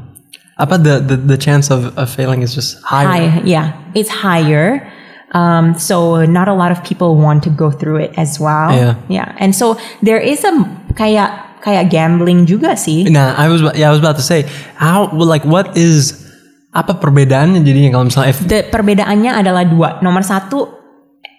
apa 0.57 0.77
the, 0.77 1.01
the 1.01 1.17
the 1.17 1.37
chance 1.37 1.73
of, 1.73 1.93
of 1.97 2.09
failing 2.09 2.41
is 2.41 2.53
just 2.53 2.77
higher. 2.85 3.09
High, 3.29 3.41
yeah, 3.45 3.73
it's 3.97 4.09
higher. 4.09 4.85
Um, 5.33 5.73
so 5.81 6.25
not 6.29 6.45
a 6.45 6.53
lot 6.53 6.69
of 6.69 6.85
people 6.85 7.17
want 7.17 7.41
to 7.43 7.49
go 7.49 7.73
through 7.73 8.05
it 8.05 8.13
as 8.21 8.37
well. 8.37 8.69
Yeah. 8.69 8.93
yeah, 9.09 9.29
and 9.41 9.57
so 9.57 9.81
there 10.05 10.21
is 10.21 10.45
a 10.45 10.53
kayak 10.93 11.57
kayak 11.65 11.89
gambling 11.89 12.45
juga 12.45 12.77
sih. 12.77 13.09
Nah, 13.09 13.33
I 13.33 13.49
was 13.49 13.65
yeah 13.73 13.89
I 13.89 13.93
was 13.97 13.97
about 13.97 14.21
to 14.21 14.25
say 14.25 14.45
how 14.77 15.09
like 15.09 15.41
what 15.41 15.73
is 15.73 16.21
apa 16.69 16.97
perbedaannya 17.01 17.65
jadinya 17.65 17.97
kalau 17.97 18.05
misalnya 18.13 18.33
The 18.45 18.59
perbedaannya 18.69 19.31
adalah 19.33 19.65
dua. 19.65 19.89
Nomor 20.05 20.21
satu, 20.21 20.69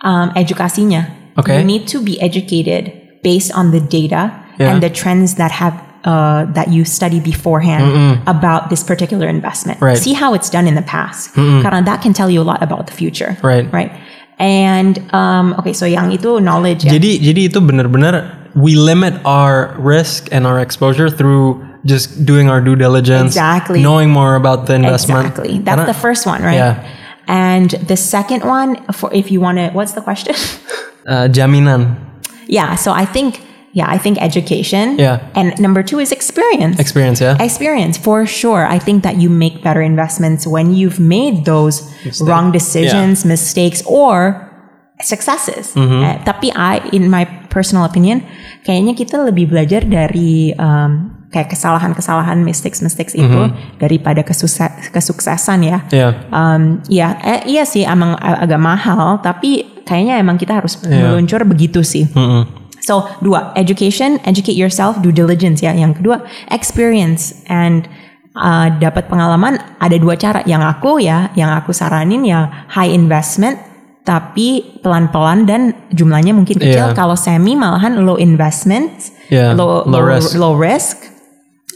um, 0.03 0.35
edukasinya. 0.35 1.35
Okay. 1.39 1.63
You 1.63 1.67
need 1.67 1.87
to 1.91 2.03
be 2.03 2.19
educated 2.19 2.91
based 3.23 3.55
on 3.55 3.71
the 3.71 3.83
data 3.83 4.43
Yeah. 4.55 4.71
and 4.71 4.79
the 4.79 4.91
trends 4.91 5.35
that 5.35 5.51
have 5.51 5.75
uh, 6.05 6.45
that 6.53 6.69
you 6.69 6.85
study 6.85 7.21
beforehand 7.21 8.21
about 8.27 8.71
this 8.71 8.83
particular 8.85 9.27
investment. 9.27 9.81
Right. 9.81 9.97
See 9.99 10.13
how 10.13 10.35
it's 10.35 10.49
done 10.51 10.67
in 10.69 10.75
the 10.75 10.85
past. 10.87 11.33
Karena 11.35 11.83
that 11.85 12.03
can 12.03 12.13
tell 12.13 12.31
you 12.31 12.41
a 12.41 12.47
lot 12.47 12.63
about 12.63 12.87
the 12.87 12.93
future. 12.93 13.37
Right. 13.43 13.67
Right. 13.73 13.93
And 14.39 14.99
um, 15.15 15.55
okay, 15.59 15.73
so 15.73 15.87
yang 15.87 16.11
itu 16.11 16.43
knowledge. 16.43 16.85
ya. 16.85 16.93
Jadi 16.99 17.23
jadi 17.23 17.41
itu 17.49 17.59
benar-benar 17.63 18.35
we 18.59 18.75
limit 18.75 19.15
our 19.25 19.75
risk 19.79 20.27
and 20.35 20.47
our 20.47 20.59
exposure 20.59 21.11
through 21.11 21.63
just 21.87 22.27
doing 22.27 22.49
our 22.51 22.61
due 22.61 22.75
diligence, 22.75 23.35
Exactly. 23.37 23.83
knowing 23.83 24.11
more 24.11 24.35
about 24.35 24.67
the 24.67 24.75
investment. 24.75 25.31
Exactly. 25.31 25.59
That's 25.63 25.87
Karena- 25.87 25.93
the 25.93 25.99
first 25.99 26.27
one, 26.27 26.43
right? 26.43 26.59
Yeah. 26.59 26.83
And 27.27 27.71
the 27.89 27.97
second 27.97 28.45
one, 28.45 28.77
for 28.93 29.09
if 29.15 29.31
you 29.31 29.41
want 29.41 29.57
to, 29.59 29.71
what's 29.71 29.93
the 29.93 30.03
question? 30.03 30.35
uh, 31.07 31.29
jaminan 31.33 31.97
yeah. 32.47 32.75
So 32.75 32.93
I 32.93 33.05
think, 33.05 33.41
yeah, 33.75 33.91
I 33.91 33.99
think 33.99 34.17
education. 34.23 34.97
Yeah. 34.97 35.19
And 35.35 35.53
number 35.59 35.83
two 35.83 35.99
is 35.99 36.15
experience. 36.15 36.79
experience 36.79 37.19
ya. 37.21 37.35
experience 37.43 37.99
for 37.99 38.23
sure. 38.25 38.65
I 38.65 38.79
think 38.79 39.03
that 39.03 39.19
you 39.19 39.29
make 39.29 39.61
better 39.67 39.83
investments 39.83 40.47
when 40.47 40.73
you've 40.73 41.03
made 41.03 41.45
those 41.45 41.83
wrong 42.23 42.55
decisions, 42.55 43.27
mistakes, 43.27 43.83
or 43.85 44.47
successes. 45.03 45.75
Mm-hmm. 45.75 46.01
Eh, 46.07 46.17
tapi 46.25 46.55
I, 46.55 46.81
in 46.95 47.11
my 47.11 47.27
personal 47.51 47.85
opinion, 47.85 48.23
kayaknya 48.63 48.95
kita 48.95 49.19
lebih 49.27 49.51
belajar 49.51 49.83
dari 49.83 50.55
um, 50.55 51.11
kayak 51.35 51.51
kesalahan-kesalahan, 51.51 52.47
mistakes-mistakes 52.47 53.19
itu 53.19 53.27
Mm-hmm. 53.27 53.83
daripada 53.83 54.23
kesukse- 54.23 54.95
kesuksesan 54.95 55.67
ya. 55.67 55.79
Ya. 55.91 56.09
Um, 56.31 56.79
ya, 56.87 57.19
eh, 57.19 57.43
iya 57.51 57.67
sih 57.67 57.83
emang 57.83 58.15
agak 58.15 58.61
mahal, 58.63 59.19
tapi 59.19 59.83
kayaknya 59.83 60.23
emang 60.23 60.39
kita 60.39 60.63
harus 60.63 60.79
Iya. 60.87 61.11
meluncur 61.11 61.43
begitu 61.43 61.83
sih. 61.83 62.07
So 62.85 63.09
dua, 63.25 63.57
education, 63.57 64.21
educate 64.29 64.61
yourself, 64.61 65.01
due 65.01 65.09
diligence 65.09 65.65
ya. 65.65 65.73
Yang 65.73 66.05
kedua, 66.05 66.21
experience 66.53 67.41
and 67.49 67.89
uh, 68.37 68.69
dapat 68.77 69.09
pengalaman. 69.09 69.57
Ada 69.81 69.97
dua 69.97 70.21
cara. 70.21 70.45
Yang 70.45 70.63
aku 70.69 71.01
ya, 71.01 71.33
yang 71.33 71.49
aku 71.57 71.73
saranin 71.73 72.29
ya 72.29 72.69
high 72.69 72.93
investment, 72.93 73.57
tapi 74.05 74.77
pelan-pelan 74.85 75.49
dan 75.49 75.73
jumlahnya 75.97 76.37
mungkin 76.37 76.61
kecil. 76.61 76.93
Iya. 76.93 76.97
Kalau 76.97 77.17
semi 77.17 77.57
malahan 77.57 78.05
low 78.05 78.21
investment, 78.21 78.93
Iya, 79.33 79.57
low, 79.57 79.89
low 79.89 80.05
risk. 80.05 80.37
low 80.37 80.53
risk, 80.53 81.09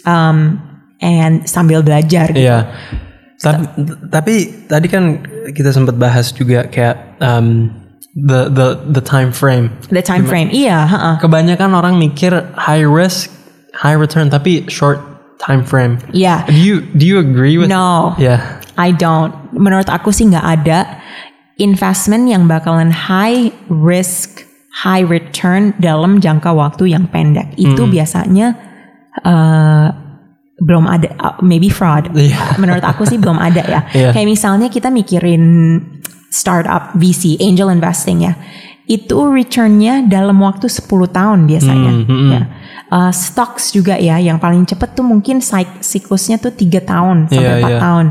um, 0.04 0.60
and 1.00 1.48
sambil 1.48 1.80
belajar. 1.80 2.28
Gitu. 2.36 2.44
Iya. 2.44 2.68
Tapi, 3.40 3.64
tapi 4.12 4.34
tadi 4.68 4.86
kan 4.92 5.24
kita 5.56 5.72
sempat 5.72 5.96
bahas 5.96 6.34
juga 6.36 6.68
kayak 6.68 7.16
um, 7.22 7.70
the 8.26 8.50
the 8.50 8.68
the 8.98 9.02
time 9.02 9.30
frame. 9.30 9.70
The 9.90 10.02
time 10.02 10.26
frame, 10.26 10.50
iya. 10.50 10.90
Kebanyakan 11.22 11.70
orang 11.78 11.94
mikir 12.02 12.34
high 12.58 12.82
risk, 12.82 13.30
high 13.78 13.94
return, 13.94 14.30
tapi 14.30 14.66
short 14.66 14.98
time 15.38 15.62
frame. 15.62 16.02
Iya. 16.10 16.50
Do 16.50 16.58
you 16.58 16.82
do 16.98 17.06
you 17.06 17.22
agree 17.22 17.54
with? 17.54 17.70
No. 17.70 18.18
Yeah. 18.18 18.42
I 18.74 18.90
don't. 18.90 19.34
Menurut 19.54 19.86
aku 19.86 20.10
sih 20.10 20.26
nggak 20.26 20.46
ada 20.62 20.98
investment 21.62 22.26
yang 22.30 22.50
bakalan 22.50 22.90
high 22.90 23.54
risk, 23.70 24.46
high 24.82 25.02
return 25.06 25.74
dalam 25.78 26.18
jangka 26.18 26.50
waktu 26.50 26.94
yang 26.94 27.06
pendek. 27.10 27.54
Itu 27.54 27.86
biasanya 27.86 28.54
uh, 29.22 29.88
belum 30.58 30.90
ada, 30.90 31.08
uh, 31.18 31.36
maybe 31.42 31.70
fraud. 31.70 32.10
Iya. 32.14 32.58
Menurut 32.58 32.82
aku 32.82 33.06
sih 33.06 33.18
belum 33.18 33.38
ada 33.38 33.62
ya. 33.62 33.80
Iya. 33.98 34.10
Kayak 34.14 34.28
misalnya 34.30 34.66
kita 34.70 34.90
mikirin 34.90 35.42
startup 36.28 36.92
VC, 36.94 37.40
angel 37.40 37.72
investing 37.72 38.28
ya. 38.28 38.36
Itu 38.88 39.28
returnnya 39.28 40.00
dalam 40.08 40.40
waktu 40.40 40.64
10 40.64 40.88
tahun 41.12 41.44
biasanya. 41.44 41.92
Ya. 42.08 42.42
Uh, 42.88 43.12
stocks 43.12 43.68
juga 43.68 44.00
ya, 44.00 44.16
yang 44.16 44.40
paling 44.40 44.64
cepet 44.64 44.96
tuh 44.96 45.04
mungkin 45.04 45.44
sik- 45.44 45.84
siklusnya 45.84 46.40
tuh 46.40 46.56
tiga 46.56 46.80
tahun 46.80 47.28
sampai 47.28 47.44
Iya, 47.44 47.60
4 47.60 47.68
iya. 47.68 47.80
tahun. 47.80 48.06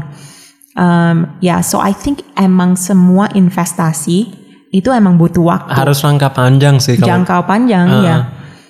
Um, 0.77 1.17
ya, 1.41 1.55
so 1.65 1.81
I 1.81 1.97
think 1.97 2.21
emang 2.37 2.77
semua 2.77 3.25
investasi 3.33 4.29
itu 4.69 4.89
emang 4.93 5.17
butuh 5.17 5.41
waktu, 5.41 5.73
Harus 5.73 6.05
rangka 6.05 6.29
panjang 6.29 6.77
sih 6.77 7.01
kalau 7.01 7.09
jangka 7.09 7.41
panjang 7.49 7.87
Uh, 7.89 8.03
ya. 8.05 8.17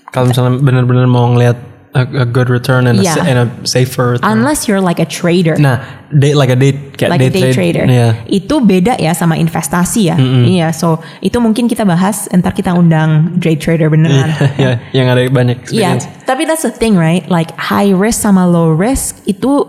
Kalau 0.08 0.32
misalnya 0.32 0.64
benar-benar 0.64 1.04
mau 1.12 1.28
ngelihat 1.28 1.60
a, 1.96 2.04
a 2.22 2.26
good 2.26 2.50
return 2.50 2.88
and, 2.88 3.00
a, 3.00 3.04
Yeah. 3.04 3.16
sa- 3.16 3.26
and 3.26 3.38
a 3.40 3.48
safer 3.64 4.20
return. 4.20 4.28
Unless 4.40 4.68
you're 4.68 4.82
like 4.84 5.00
a 5.00 5.06
trader. 5.08 5.56
nah, 5.58 5.80
day 6.12 6.36
like 6.36 6.50
a 6.50 6.56
day 6.56 6.72
kayak 6.96 7.10
like 7.10 7.22
a 7.24 7.30
day 7.32 7.52
trade, 7.52 7.76
trader. 7.80 7.86
Iya. 7.88 8.10
Itu 8.28 8.60
beda 8.62 9.00
ya 9.00 9.12
sama 9.16 9.36
investasi 9.36 10.02
ya. 10.12 10.18
Iya, 10.20 10.72
so 10.76 11.00
itu 11.20 11.40
mungkin 11.40 11.68
kita 11.68 11.84
bahas 11.84 12.28
entar 12.30 12.52
kita 12.52 12.76
undang 12.76 13.40
day 13.40 13.56
trader 13.56 13.88
beneran. 13.90 14.30
ya, 14.62 14.80
yang 14.92 15.08
ada 15.10 15.26
banyak 15.32 15.64
Iya, 15.72 15.98
experience. 16.00 16.06
tapi 16.28 16.44
that's 16.46 16.64
the 16.64 16.72
thing, 16.72 16.96
right? 17.00 17.24
Like 17.32 17.52
high 17.58 17.92
risk 17.92 18.24
sama 18.24 18.44
low 18.48 18.72
risk 18.72 19.20
itu 19.26 19.66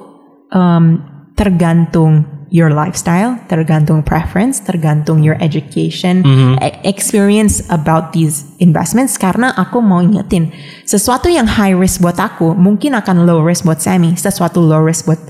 um, 0.53 1.03
tergantung 1.39 2.27
your 2.49 2.73
lifestyle, 2.73 3.37
tergantung 3.49 4.01
preference, 4.01 4.61
tergantung 4.61 5.21
your 5.21 5.37
education, 5.41 6.25
e- 6.59 6.81
experience 6.85 7.61
about 7.69 8.17
these 8.17 8.49
investments. 8.59 9.21
Karena 9.21 9.53
aku 9.53 9.85
mau 9.85 10.01
ingetin, 10.01 10.49
sesuatu 10.89 11.29
yang 11.29 11.45
high 11.45 11.77
risk 11.77 12.01
buat 12.01 12.17
aku 12.17 12.57
mungkin 12.57 12.97
akan 12.97 13.29
low 13.29 13.45
risk 13.45 13.69
buat 13.69 13.81
Sammy, 13.81 14.17
sesuatu 14.17 14.65
low 14.65 14.81
risk 14.81 15.05
buat 15.05 15.21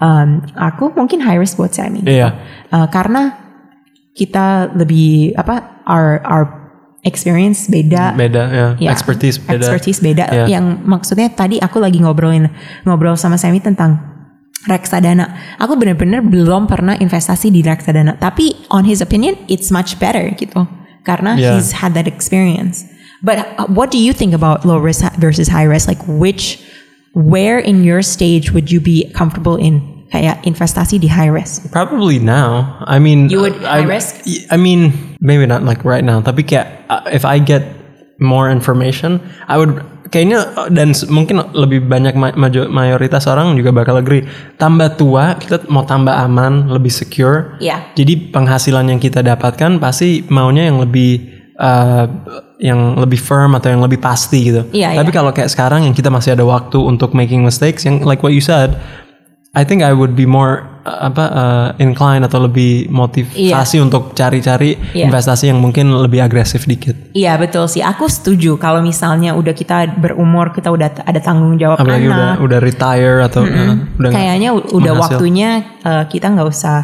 um, 0.00 0.44
aku 0.52 0.92
mungkin 0.92 1.24
high 1.24 1.40
risk 1.40 1.56
buat 1.56 1.72
Sammy. 1.72 2.04
Iya. 2.04 2.36
Uh, 2.68 2.86
karena 2.92 3.46
kita 4.16 4.72
lebih 4.72 5.36
apa 5.36 5.84
our 5.84 6.24
our 6.24 6.44
experience 7.06 7.70
beda 7.70 8.16
Beda 8.18 8.42
ya, 8.50 8.66
Ya, 8.80 8.90
expertise 8.90 9.38
beda. 9.38 9.62
Expertise 9.62 10.00
beda. 10.02 10.24
Ya. 10.32 10.44
Yang 10.58 10.66
maksudnya 10.82 11.28
tadi 11.30 11.60
aku 11.62 11.78
lagi 11.78 12.02
ngobrolin 12.02 12.50
ngobrol 12.82 13.14
sama 13.14 13.38
Semi 13.38 13.62
tentang 13.62 14.15
reksadana. 14.64 15.36
Aku 15.60 15.76
bener-bener 15.76 16.24
belum 16.24 16.64
pernah 16.66 16.96
investasi 16.96 17.52
di 17.52 17.60
reksadana. 17.60 18.16
Tapi 18.16 18.56
on 18.72 18.88
his 18.88 19.04
opinion, 19.04 19.36
it's 19.46 19.68
much 19.68 20.00
better 20.00 20.32
gitu. 20.34 20.64
Karena 21.04 21.36
Ya. 21.36 21.54
he's 21.54 21.70
had 21.84 21.92
that 21.92 22.08
experience. 22.08 22.82
But 23.22 23.44
uh, 23.60 23.68
what 23.70 23.92
do 23.92 23.98
you 24.00 24.12
think 24.16 24.32
about 24.34 24.64
low 24.64 24.78
risk 24.80 25.04
versus 25.20 25.46
high 25.48 25.68
risk? 25.68 25.86
Like 25.86 26.02
which, 26.08 26.58
where 27.14 27.58
in 27.60 27.84
your 27.84 28.02
stage 28.02 28.50
would 28.52 28.72
you 28.72 28.80
be 28.80 29.06
comfortable 29.14 29.54
in 29.56 29.80
kayak 30.10 30.42
investasi 30.42 30.98
di 30.98 31.06
high 31.06 31.30
risk? 31.30 31.70
Probably 31.70 32.18
now. 32.18 32.74
I 32.84 32.98
mean, 32.98 33.30
You 33.30 33.40
would 33.46 33.56
I, 33.62 33.82
high 33.82 33.88
risk? 33.88 34.18
I 34.50 34.56
mean, 34.58 34.92
maybe 35.20 35.46
not 35.46 35.62
like 35.62 35.84
right 35.86 36.02
now. 36.04 36.20
Tapi 36.20 36.42
kayak 36.42 36.66
uh, 36.90 37.06
if 37.12 37.22
I 37.24 37.38
get 37.38 37.62
more 38.18 38.50
information, 38.50 39.20
I 39.46 39.56
would 39.62 39.78
kayaknya 40.10 40.68
dan 40.70 40.94
mungkin 41.10 41.42
lebih 41.54 41.86
banyak 41.86 42.14
ma- 42.14 42.36
mayoritas 42.70 43.26
orang 43.26 43.54
juga 43.58 43.72
bakal 43.72 43.98
agree. 44.00 44.26
Tambah 44.56 44.98
tua, 44.98 45.36
kita 45.40 45.66
mau 45.70 45.86
tambah 45.86 46.12
aman, 46.12 46.70
lebih 46.70 46.90
secure. 46.92 47.58
Iya. 47.58 47.92
Jadi 47.94 48.30
penghasilan 48.30 48.90
yang 48.90 49.00
kita 49.00 49.22
dapatkan 49.22 49.78
pasti 49.82 50.24
maunya 50.28 50.68
yang 50.68 50.82
lebih 50.82 51.36
uh, 51.58 52.06
yang 52.56 52.96
lebih 52.96 53.20
firm 53.20 53.56
atau 53.56 53.68
yang 53.68 53.82
lebih 53.84 54.00
pasti 54.00 54.52
gitu. 54.52 54.62
Iya, 54.72 54.96
Tapi 54.96 55.10
iya. 55.12 55.16
kalau 55.16 55.30
kayak 55.32 55.50
sekarang 55.52 55.84
yang 55.84 55.94
kita 55.96 56.08
masih 56.08 56.36
ada 56.36 56.44
waktu 56.44 56.78
untuk 56.80 57.12
making 57.12 57.44
mistakes, 57.44 57.84
yang 57.84 58.00
like 58.04 58.24
what 58.24 58.32
you 58.32 58.40
said, 58.40 58.76
I 59.56 59.64
think 59.64 59.80
I 59.80 59.92
would 59.92 60.16
be 60.16 60.28
more 60.28 60.75
apa 60.86 61.24
uh, 61.26 61.68
inclined 61.82 62.22
atau 62.22 62.46
lebih 62.46 62.86
motivasi 62.88 63.82
untuk 63.82 64.14
cari-cari 64.14 64.78
Iya. 64.94 65.10
investasi 65.10 65.50
yang 65.50 65.58
mungkin 65.58 65.90
lebih 65.90 66.22
agresif 66.22 66.64
dikit. 66.64 66.94
Iya 67.12 67.34
betul 67.36 67.66
sih. 67.66 67.82
Aku 67.82 68.06
setuju 68.06 68.54
kalau 68.56 68.80
misalnya 68.80 69.34
udah 69.34 69.52
kita 69.52 69.98
berumur, 69.98 70.54
kita 70.54 70.70
udah 70.70 71.02
ada 71.02 71.20
tanggung 71.20 71.58
jawab 71.58 71.82
Apalagi 71.82 72.06
anak. 72.06 72.16
udah 72.16 72.30
udah 72.46 72.58
retire 72.62 73.18
atau 73.26 73.42
uh, 73.42 73.74
udah 73.98 74.10
kayaknya 74.14 74.50
udah 74.54 74.92
menghasil. 74.94 75.18
waktunya 75.18 75.50
uh, 75.82 76.04
kita 76.06 76.30
nggak 76.32 76.48
usah 76.48 76.78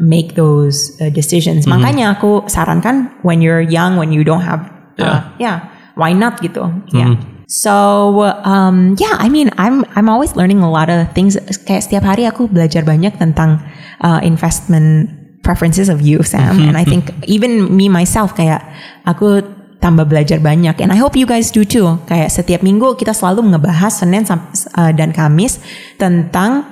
make 0.00 0.34
those 0.34 0.96
uh, 0.98 1.12
decisions. 1.12 1.68
Mm-hmm. 1.68 1.72
Makanya 1.78 2.04
aku 2.16 2.48
sarankan 2.48 3.12
when 3.22 3.44
you're 3.44 3.62
young, 3.62 4.00
when 4.00 4.10
you 4.10 4.24
don't 4.24 4.42
have, 4.42 4.66
uh, 4.98 5.20
yeah, 5.36 5.68
why 5.94 6.10
not 6.16 6.40
gitu. 6.40 6.64
Yeah. 6.90 7.20
So 7.52 8.24
um, 8.48 8.96
yeah, 8.96 9.20
I 9.20 9.28
mean 9.28 9.52
I'm 9.60 9.84
I'm 9.92 10.08
always 10.08 10.32
learning 10.32 10.64
a 10.64 10.72
lot 10.72 10.88
of 10.88 11.12
things. 11.12 11.36
Kayak 11.68 11.84
setiap 11.84 12.04
hari 12.08 12.24
aku 12.24 12.48
belajar 12.48 12.80
banyak 12.80 13.20
tentang 13.20 13.60
uh, 14.00 14.24
investment 14.24 15.12
preferences 15.44 15.92
of 15.92 16.00
you, 16.00 16.24
Sam. 16.24 16.56
Mm-hmm. 16.56 16.68
And 16.72 16.74
I 16.80 16.88
think 16.88 17.12
even 17.28 17.68
me 17.68 17.92
myself 17.92 18.32
kayak 18.32 18.64
aku 19.04 19.44
tambah 19.84 20.08
belajar 20.08 20.40
banyak. 20.40 20.80
And 20.80 20.88
I 20.88 20.96
hope 20.96 21.12
you 21.12 21.28
guys 21.28 21.52
do 21.52 21.68
too. 21.68 22.00
Kayak 22.08 22.32
setiap 22.32 22.64
minggu 22.64 22.96
kita 22.96 23.12
selalu 23.12 23.52
ngebahas 23.52 24.00
Senin 24.00 24.24
uh, 24.24 24.92
dan 24.96 25.12
Kamis 25.12 25.60
tentang 26.00 26.64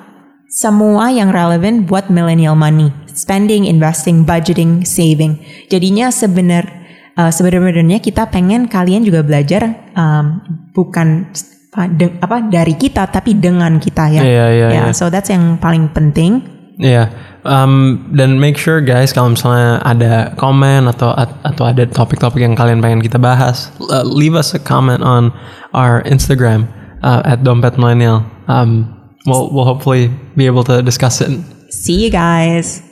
semua 0.48 1.12
yang 1.12 1.28
relevan 1.28 1.84
buat 1.84 2.08
millennial 2.08 2.56
money, 2.56 2.88
spending, 3.12 3.68
investing, 3.68 4.24
budgeting, 4.24 4.88
saving. 4.88 5.44
Jadinya 5.68 6.08
sebenar 6.08 6.79
uh, 7.20 7.28
sebenarnya 7.30 8.00
kita 8.00 8.32
pengen 8.32 8.64
kalian 8.64 9.04
juga 9.04 9.20
belajar 9.20 9.92
um, 9.92 10.40
bukan 10.72 11.28
apa, 11.70 11.84
de- 11.92 12.16
apa 12.18 12.36
dari 12.48 12.74
kita 12.74 13.04
tapi 13.12 13.36
dengan 13.36 13.76
kita 13.76 14.08
ya. 14.08 14.22
Iya, 14.24 14.46
iya, 14.56 14.68
Ya, 14.72 14.82
iya. 14.88 14.96
So 14.96 15.12
that's 15.12 15.28
yang 15.28 15.60
paling 15.60 15.92
penting. 15.92 16.40
Iya. 16.80 17.12
Um, 17.40 18.04
dan 18.12 18.36
make 18.36 18.56
sure 18.60 18.84
guys 18.84 19.12
kalau 19.12 19.32
misalnya 19.32 19.80
ada 19.84 20.32
komen 20.36 20.88
atau 20.88 21.12
atau 21.16 21.64
ada 21.64 21.88
topik-topik 21.88 22.40
yang 22.40 22.56
kalian 22.56 22.80
pengen 22.84 23.00
kita 23.04 23.16
bahas, 23.20 23.72
uh, 23.92 24.04
leave 24.04 24.36
us 24.36 24.52
a 24.56 24.60
comment 24.60 25.00
on 25.04 25.32
our 25.76 26.04
Instagram 26.08 26.68
uh, 27.04 27.24
at 27.24 27.44
dompet 27.44 27.76
millennial. 27.76 28.24
Um, 28.48 28.88
we'll 29.24 29.48
we'll 29.52 29.68
hopefully 29.68 30.12
be 30.36 30.48
able 30.48 30.64
to 30.68 30.80
discuss 30.84 31.20
it. 31.20 31.32
See 31.72 32.00
you 32.00 32.10
guys. 32.12 32.89